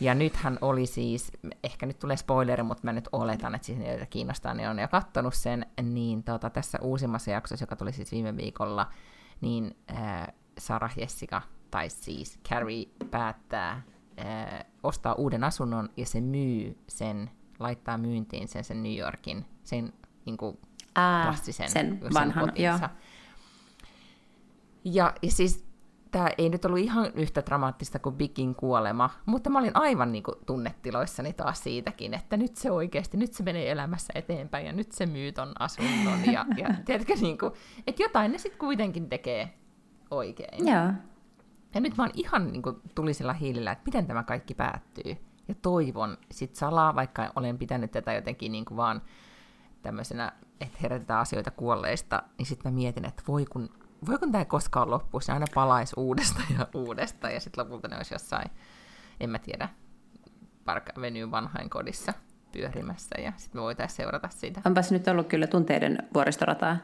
[0.00, 1.32] ja nythän oli siis,
[1.64, 4.78] ehkä nyt tulee spoileri, mutta mä nyt oletan, että siis ne, joita kiinnostaa, niin on
[4.78, 8.86] jo kattonut sen, niin tota, tässä uusimmassa jaksossa, joka tuli siis viime viikolla,
[9.40, 10.26] niin äh,
[10.58, 13.82] Sarah Jessica, tai siis Carrie, päättää
[14.20, 19.92] äh, ostaa uuden asunnon, ja se myy sen laittaa myyntiin sen, sen New Yorkin, sen
[20.24, 20.58] niin kuin
[20.96, 22.78] Ää, klassisen sen vanhan, sen joo.
[24.84, 25.64] Ja, ja siis
[26.10, 30.22] tämä ei nyt ollut ihan yhtä dramaattista kuin Bigin kuolema, mutta mä olin aivan niin
[30.22, 34.92] kuin, tunnetiloissani taas siitäkin, että nyt se oikeasti, nyt se menee elämässä eteenpäin ja nyt
[34.92, 36.18] se myy ton asunnon.
[36.32, 37.52] Ja, ja tiedätkö, niin kuin,
[37.86, 39.54] että jotain ne sitten kuitenkin tekee
[40.10, 40.68] oikein.
[40.68, 40.92] Joo.
[41.74, 45.16] Ja nyt mä oon ihan niin kuin, tulisella hiilillä, että miten tämä kaikki päättyy.
[45.48, 49.02] Ja toivon sit salaa, vaikka olen pitänyt tätä jotenkin niin kuin vaan
[49.82, 53.70] tämmöisenä, että herätetään asioita kuolleista, niin sitten mä mietin, että voi kun,
[54.06, 57.96] voi kun tämä koskaan loppu, se aina palaisi uudestaan ja uudestaan, ja sitten lopulta ne
[57.96, 58.50] olisi jossain,
[59.20, 59.68] en mä tiedä,
[60.64, 62.12] Park Avenue vanhain kodissa
[62.52, 64.60] pyörimässä, ja sitten me voitaisiin seurata siitä.
[64.64, 66.76] Onpas nyt ollut kyllä tunteiden vuoristorataa.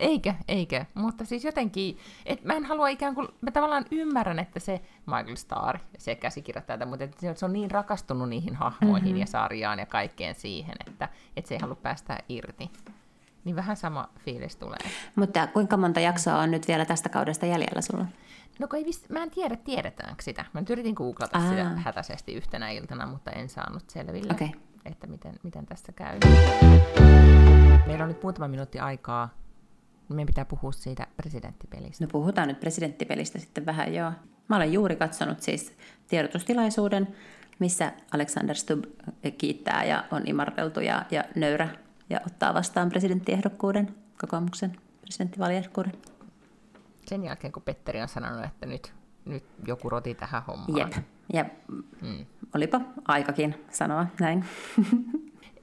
[0.00, 0.86] Eikä, eikä.
[0.94, 5.36] Mutta siis jotenkin, että mä en halua ikään kuin, mä tavallaan ymmärrän, että se Michael
[5.36, 9.20] Starr, se käsikirjoittaja, mutta että se on niin rakastunut niihin hahmoihin mm-hmm.
[9.20, 12.70] ja sarjaan ja kaikkeen siihen, että, että se ei halua päästä irti.
[13.44, 14.78] Niin vähän sama fiilis tulee.
[15.16, 18.06] Mutta kuinka monta jaksoa on nyt vielä tästä kaudesta jäljellä sulla?
[18.58, 20.44] No kun ei vis, mä en tiedä, tiedetäänkö sitä.
[20.52, 21.48] Mä nyt yritin googlata Aa.
[21.48, 24.48] sitä hätäisesti yhtenä iltana, mutta en saanut selville, okay.
[24.84, 26.18] että miten, miten tässä käy.
[27.86, 29.28] Meillä on nyt muutama minuutti aikaa
[30.16, 32.04] meidän pitää puhua siitä presidenttipelistä.
[32.04, 34.12] No puhutaan nyt presidenttipelistä sitten vähän, joo.
[34.48, 35.76] Mä olen juuri katsonut siis
[36.08, 37.08] tiedotustilaisuuden,
[37.58, 38.84] missä Alexander Stubb
[39.38, 41.68] kiittää ja on imarteltu ja, ja nöyrä
[42.10, 45.92] ja ottaa vastaan presidenttiehdokkuuden, kokoomuksen presidenttivaaliehdokkuuden.
[47.06, 48.92] Sen jälkeen, kun Petteri on sanonut, että nyt,
[49.24, 50.78] nyt joku roti tähän hommaan.
[50.78, 50.92] Jep,
[51.32, 51.44] ja
[52.02, 52.26] mm.
[52.54, 54.44] olipa aikakin sanoa näin.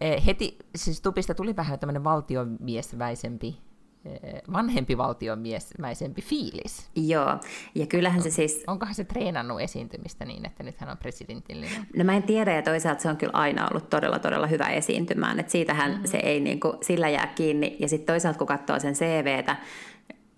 [0.01, 3.61] Eh, heti, siis Tupista tuli vähän tämmöinen valtiomiesväisempi
[4.53, 6.89] vanhempi valtionmiesmäisempi fiilis.
[6.95, 7.37] Joo,
[7.75, 8.63] ja kyllähän se siis...
[8.67, 11.87] Onkohan se treenannut esiintymistä niin, että nyt hän on presidentillinen?
[11.95, 15.39] No mä en tiedä, ja toisaalta se on kyllä aina ollut todella, todella hyvä esiintymään,
[15.39, 16.07] että siitähän mm-hmm.
[16.07, 19.55] se ei niin kuin, sillä jää kiinni, ja sitten toisaalta kun katsoo sen CVtä,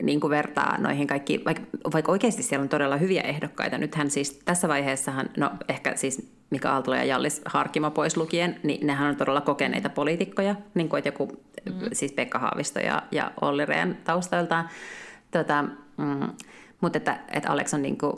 [0.02, 4.42] niin kuin vertaa noihin kaikki, vaikka, vaikka oikeasti siellä on todella hyviä ehdokkaita, nythän siis
[4.46, 9.16] tässä vaiheessahan, no ehkä siis Mika Aaltola ja Jallis Harkimo pois lukien, niin nehän on
[9.16, 11.80] todella kokeneita poliitikkoja, niin kuin joku, mm.
[11.94, 14.70] siis Pekka Haavisto ja, ja Olli Rehn taustoiltaan.
[15.32, 15.64] Tota,
[15.98, 16.30] mm,
[16.82, 18.14] mutta että, että Alex on niin kuin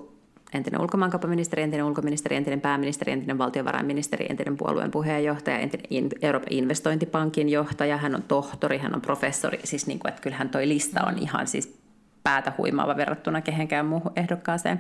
[0.54, 7.98] entinen ulkomaankauppaministeri, entinen ulkoministeri, entinen pääministeri, entinen valtiovarainministeri, entinen puolueen puheenjohtaja, entinen Euroopan investointipankin johtaja,
[7.98, 11.48] hän on tohtori, hän on professori, siis niin kuin, että kyllähän toi lista on ihan
[11.48, 11.82] siis
[12.24, 14.80] päätä huimaava verrattuna kehenkään muuhun ehdokkaaseen.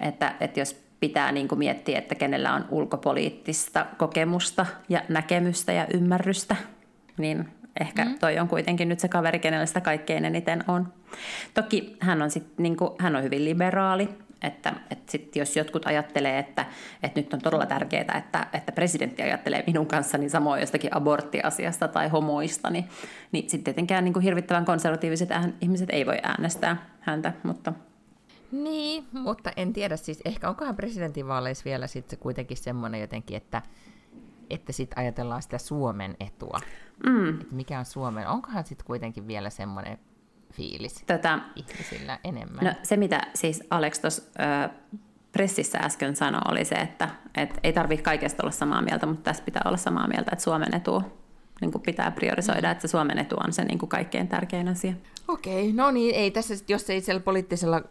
[0.00, 5.86] Että, että jos pitää niin kuin miettiä, että kenellä on ulkopoliittista kokemusta ja näkemystä ja
[5.94, 6.56] ymmärrystä,
[7.18, 7.48] niin
[7.80, 8.18] ehkä mm.
[8.18, 10.92] toi on kuitenkin nyt se kaveri, kenellä sitä kaikkein eniten on.
[11.54, 14.08] Toki hän on, sit, niin kuin, hän on hyvin liberaali,
[14.42, 16.66] että, että sit jos jotkut ajattelee, että,
[17.02, 22.08] että nyt on todella tärkeää, että, että presidentti ajattelee minun kanssani samoin jostakin aborttiasiasta tai
[22.08, 22.88] homoista, niin,
[23.32, 25.28] niin sitten tietenkään niin kuin hirvittävän konservatiiviset
[25.60, 27.72] ihmiset ei voi äänestää häntä, mutta
[28.52, 33.62] niin, mutta en tiedä siis, ehkä onkohan presidentinvaaleissa vielä sitten kuitenkin semmoinen jotenkin, että,
[34.50, 36.60] että sitten ajatellaan sitä Suomen etua.
[37.06, 37.28] Mm.
[37.28, 39.98] Että mikä on Suomen, onkohan sitten kuitenkin vielä semmoinen
[40.52, 42.64] fiilis Tätä, ihmisillä enemmän?
[42.64, 44.22] No se, mitä siis Alex tuossa
[45.32, 49.44] pressissä äsken sanoi, oli se, että et ei tarvitse kaikesta olla samaa mieltä, mutta tässä
[49.44, 51.02] pitää olla samaa mieltä, että Suomen etu
[51.60, 52.72] niin kuin pitää priorisoida, mm.
[52.72, 54.92] että se Suomen etu on se niin kuin kaikkein tärkein asia.
[55.28, 57.82] Okei, no niin, ei tässä, jos ei siellä poliittisella,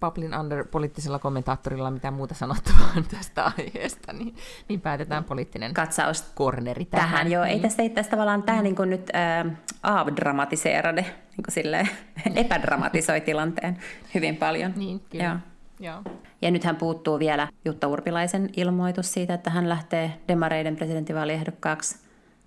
[0.00, 4.36] Pablin Under poliittisella kommentaattorilla mitään muuta sanottavaa tästä aiheesta, niin,
[4.68, 7.10] niin päätetään poliittinen katsaus korneri tähän.
[7.10, 7.54] tähän joo, niin.
[7.54, 11.88] ei tässä, ei tässä tavallaan tämä niin kuin nyt äh, avdramatiserade, niin kuin silleen,
[12.44, 13.78] epädramatisoi tilanteen
[14.14, 14.72] hyvin paljon.
[14.76, 15.24] Niin, kyllä.
[15.24, 15.36] Joo.
[15.80, 16.02] Joo.
[16.42, 21.98] Ja nythän puuttuu vielä Jutta Urpilaisen ilmoitus siitä, että hän lähtee demareiden presidentinvaaliehdokkaaksi.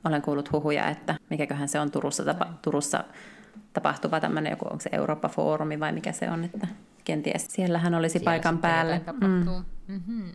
[0.06, 3.04] Olen kuullut huhuja, että mikäköhän se on Turussa, tapa, Turussa
[3.74, 6.68] tapahtuva tämmöinen joku, onko se Eurooppa-foorumi vai mikä se on, että
[7.04, 9.00] kenties siellähän olisi Siellä paikan päällä.
[9.22, 9.46] Mm.
[9.88, 10.32] Mm-hmm.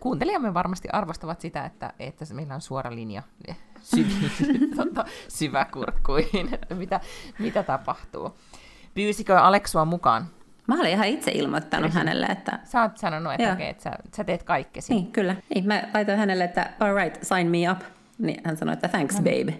[0.00, 3.22] Kuuntelijamme varmasti arvostavat sitä, että, että meillä on suora linja
[3.82, 7.00] syviin, tota, syväkurkkuihin, että mitä,
[7.38, 8.38] mitä tapahtuu.
[8.94, 10.26] Pyysikö Aleksua mukaan?
[10.66, 11.98] Mä olin ihan itse ilmoittanut Pyysin.
[11.98, 12.58] hänelle, että...
[12.64, 14.94] Sä oot sanonut, että, okay, että sä, sä teet kaikkesi.
[14.94, 15.36] Niin, kyllä.
[15.54, 17.93] Niin, mä laitoin hänelle, että all right, sign me up.
[18.18, 19.22] Niin hän sanoi, että thanks, no.
[19.22, 19.54] babe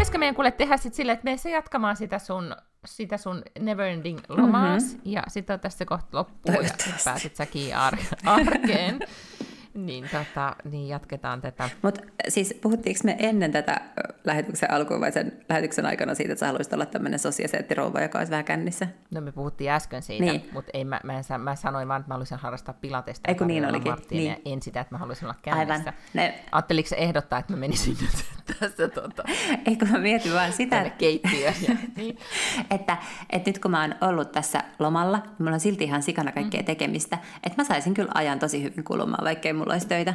[0.00, 2.56] pitäisikö meidän kuule tehdä sitten silleen, että me se jatkamaan sitä sun,
[2.86, 5.00] sitä sun neverending lomaas, mm-hmm.
[5.04, 6.70] ja sitten tässä kohta loppuu, ja
[7.04, 8.98] pääset säkin ar- arkeen.
[9.74, 11.70] niin, tota, niin jatketaan tätä.
[11.82, 13.80] Mutta siis puhuttiinko me ennen tätä
[14.24, 18.30] lähetyksen alkua vai sen lähetyksen aikana siitä, että sä haluaisit olla tämmöinen sosiaaliseettirouva, joka olisi
[18.30, 18.86] vähän kännissä?
[19.10, 20.48] No me puhuttiin äsken siitä, niin.
[20.52, 23.30] mutta ei, mä, mä, en, mä sanoin vaan, että mä haluaisin harrastaa pilatesta.
[23.30, 23.92] Eikö niin olikin?
[24.10, 24.30] Niin.
[24.30, 25.72] Ja en sitä, että mä haluaisin olla kännissä.
[25.72, 25.92] Aivan.
[26.14, 26.44] Ne...
[26.52, 28.24] Ajatteliko se ehdottaa, että mä menisin nyt
[28.60, 29.22] tässä tota...
[29.66, 30.98] Eikö mä mietin vaan sitä, että...
[30.98, 31.54] keittiöön.
[31.68, 32.18] Ja, niin.
[32.70, 32.96] että,
[33.30, 36.60] että nyt kun mä oon ollut tässä lomalla, niin mulla on silti ihan sikana kaikkea
[36.60, 36.66] mm.
[36.66, 40.14] tekemistä, että mä saisin kyllä ajan tosi hyvin kulumaan, vaikkei mulla olisi töitä.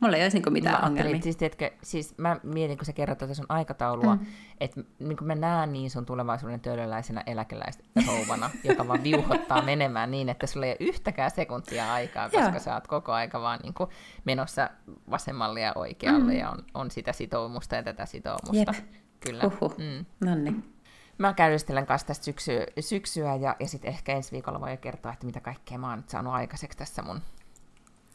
[0.00, 1.22] Mulla ei olisi niinku mitään mä ongelmia.
[1.22, 4.26] Siis, tiedätkö, siis mä mietin, kun sä kerrot tuota sun aikataulua, mm.
[4.60, 10.46] että niin mä näen niin sun tulevaisuuden töölöläisenä eläkeläisrouvana, joka vaan viuhottaa menemään niin, että
[10.46, 12.58] sulla ei ole yhtäkään sekuntia aikaa, koska Joo.
[12.58, 13.90] sä oot koko aika vaan niin kuin
[14.24, 14.70] menossa
[15.10, 16.38] vasemmalle ja oikealle mm.
[16.38, 18.74] ja on, on sitä sitoumusta ja tätä sitoumusta.
[18.76, 18.86] Jep.
[19.20, 19.44] Kyllä.
[19.78, 20.06] Mm.
[20.20, 20.74] No niin.
[21.18, 25.12] Mä käydistelen kanssa tästä syksy, syksyä ja, ja sitten ehkä ensi viikolla voi jo kertoa,
[25.12, 27.20] että mitä kaikkea mä oon nyt saanut aikaiseksi tässä mun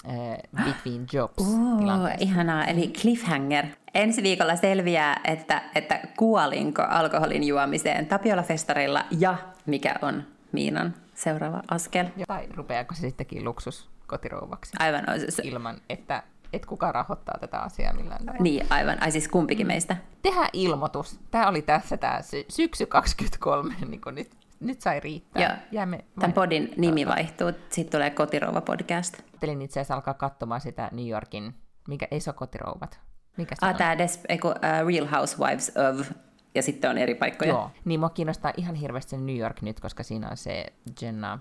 [0.10, 1.44] äh, Between Jobs
[1.80, 2.18] tilanteessa.
[2.26, 2.66] ihanaa.
[2.66, 3.66] Eli cliffhanger.
[3.94, 12.06] Ensi viikolla selviää, että, että kuolinko alkoholin juomiseen Tapiola-festarilla ja mikä on Miinan seuraava askel.
[12.28, 16.24] Tai rupeako se sittenkin luksus kotirouvaksi Aivan, o- s- ilman, että
[16.54, 18.44] et kukaan rahoittaa tätä asiaa millään tavalla.
[18.44, 19.04] niin aivan.
[19.04, 19.96] Ai siis kumpikin meistä.
[20.22, 21.20] Tehdään ilmoitus.
[21.32, 24.32] Tämä oli tässä tämä sy- syksy 23, niin kuin nyt,
[24.64, 25.44] nyt sai riittää.
[25.44, 25.52] Joo.
[25.72, 29.20] Jäämme Tämän podin nimi vaihtuu, sitten tulee Kotirouva podcast.
[29.20, 31.56] Ajattelin itse asiassa alkaa katsomaan sitä New Yorkin,
[31.88, 33.00] mikä ei se ole kotirouvat.
[33.38, 33.76] Mikä se Ah, on?
[33.78, 34.54] tämä Des- eiku, uh,
[34.88, 36.12] Real Housewives of,
[36.56, 37.50] ja sitten on eri paikkoja.
[37.52, 37.72] Joo.
[37.86, 40.66] Niin mua kiinnostaa ihan hirveästi se New York nyt, koska siinä on se
[41.02, 41.40] Jenna,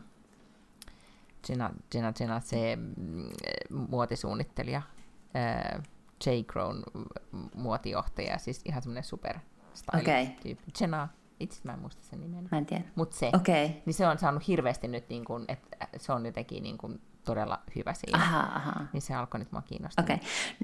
[1.49, 3.29] Jenna, Jenna, Jenna se mm,
[3.89, 4.83] muotisuunnittelija,
[5.37, 5.83] äh,
[6.27, 6.31] J.
[6.53, 6.83] Crown
[7.55, 9.39] muotijohtaja, siis ihan semmoinen super
[10.01, 10.27] Okei.
[10.27, 10.73] tyyppi.
[10.81, 11.09] Jenna,
[11.43, 12.49] itse mä en muista sen nimen.
[12.53, 12.85] Mä en tiedä.
[12.95, 13.31] Mutta se.
[13.35, 13.69] Okay.
[13.87, 17.59] niin se on saanut hirveästi nyt, niin kun, että se on jotenkin niin kun, todella
[17.77, 18.19] hyvä siinä.
[18.19, 18.73] Aha, aha.
[18.93, 20.05] Niin se alkoi nyt mua kiinnostaa.
[20.05, 20.19] Okei.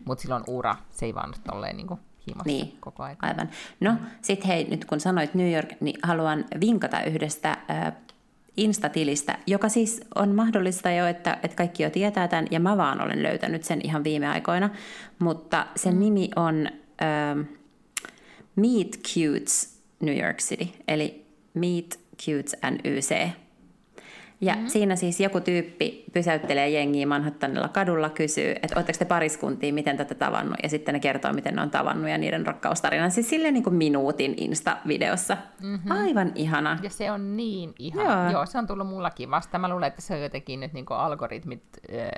[0.04, 2.76] Mutta silloin ura, se ei vaan tolleen niin kuin himassa Niin.
[2.80, 3.16] koko ajan.
[3.22, 3.50] Aivan.
[3.80, 7.92] No, sit hei, nyt kun sanoit New York, niin haluan vinkata yhdestä äh,
[8.56, 13.00] Insta-tilistä, joka siis on mahdollista jo, että, että kaikki jo tietää tämän, ja mä vaan
[13.00, 14.70] olen löytänyt sen ihan viime aikoina,
[15.18, 16.00] mutta sen mm.
[16.00, 17.46] nimi on äh,
[18.56, 23.30] Meet Cutes New York City, eli Meet Cutes NYC.
[24.40, 24.66] Ja mm.
[24.66, 30.14] siinä siis joku tyyppi pysäyttelee jengiä Manhattanilla kadulla, kysyy, että oletteko te pariskuntia, miten tätä
[30.14, 33.10] tavannut, ja sitten ne kertoo, miten ne on tavannut ja niiden rakkaustarinan.
[33.10, 35.36] Siis silleen niin kuin minuutin Insta-videossa.
[35.62, 35.90] Mm-hmm.
[35.90, 36.78] Aivan ihana.
[36.82, 38.22] Ja se on niin ihana.
[38.22, 38.32] Joo.
[38.32, 38.46] Joo.
[38.46, 39.58] Se on tullut mullakin vasta.
[39.58, 41.62] Mä luulen, että se on jotenkin nyt niinku algoritmit,
[41.94, 42.10] äh,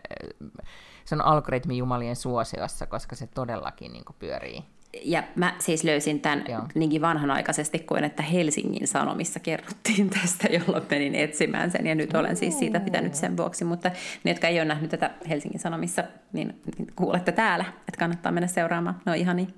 [1.04, 4.64] se on algoritmi jumalien suosiossa, koska se todellakin niinku pyörii.
[5.04, 6.62] Ja mä siis löysin tämän Joo.
[6.74, 11.86] niinkin vanhanaikaisesti kuin, että Helsingin Sanomissa kerrottiin tästä, jolloin menin etsimään sen.
[11.86, 13.64] Ja nyt olen siis siitä pitänyt sen vuoksi.
[13.64, 13.90] Mutta
[14.24, 18.46] ne, jotka ei ole nähnyt tätä Helsingin Sanomissa, niin, niin kuulette täällä, että kannattaa mennä
[18.46, 19.00] seuraamaan.
[19.06, 19.48] No ihani.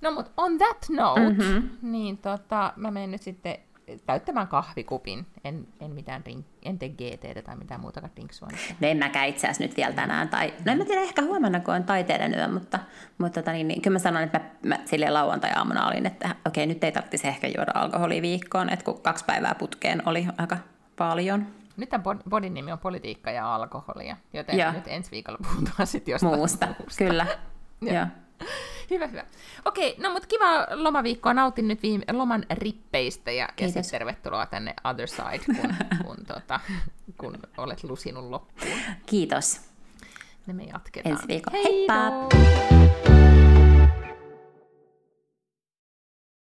[0.00, 1.70] No mut on that note, mm-hmm.
[1.82, 3.56] niin tota, mä menen nyt sitten
[4.06, 5.26] täyttämään kahvikupin.
[5.44, 8.48] En, en mitään drink, en tee GTtä tai mitään muutakaan drinksua.
[8.80, 10.28] No en mäkään itse asiassa nyt vielä tänään.
[10.28, 12.78] Tai, no en mä tiedä, ehkä huomenna, kun on taiteiden yö, mutta,
[13.18, 16.66] mutta tota, niin, niin, kyllä mä sanoin, että mä, mä silleen lauantai-aamuna olin, että okei,
[16.66, 20.56] nyt ei tarvitsisi ehkä juoda alkoholia viikkoon, että kun kaksi päivää putkeen oli aika
[20.96, 24.72] paljon Nyt tämän podin nimi on politiikka ja alkoholia, joten Joo.
[24.72, 26.66] nyt ensi viikolla puhutaan sitten jostain muusta.
[26.66, 27.04] muusta.
[27.04, 27.26] Kyllä,
[27.80, 28.06] Joo.
[28.90, 29.24] Hyvä, hyvä.
[29.64, 31.34] Okei, no mutta kiva lomaviikkoa.
[31.34, 33.72] Nautin nyt viime, loman rippeistä ja, ja Kiitos.
[33.74, 35.74] sitten tervetuloa tänne Other Side, kun,
[36.06, 36.60] kun, tota,
[37.18, 38.78] kun olet lusinut loppuun.
[39.06, 39.60] Kiitos.
[40.46, 41.12] Ne me jatketaan.
[41.12, 41.58] Ensi viikolla.
[41.62, 41.94] Heippa!
[42.76, 43.33] Heippa!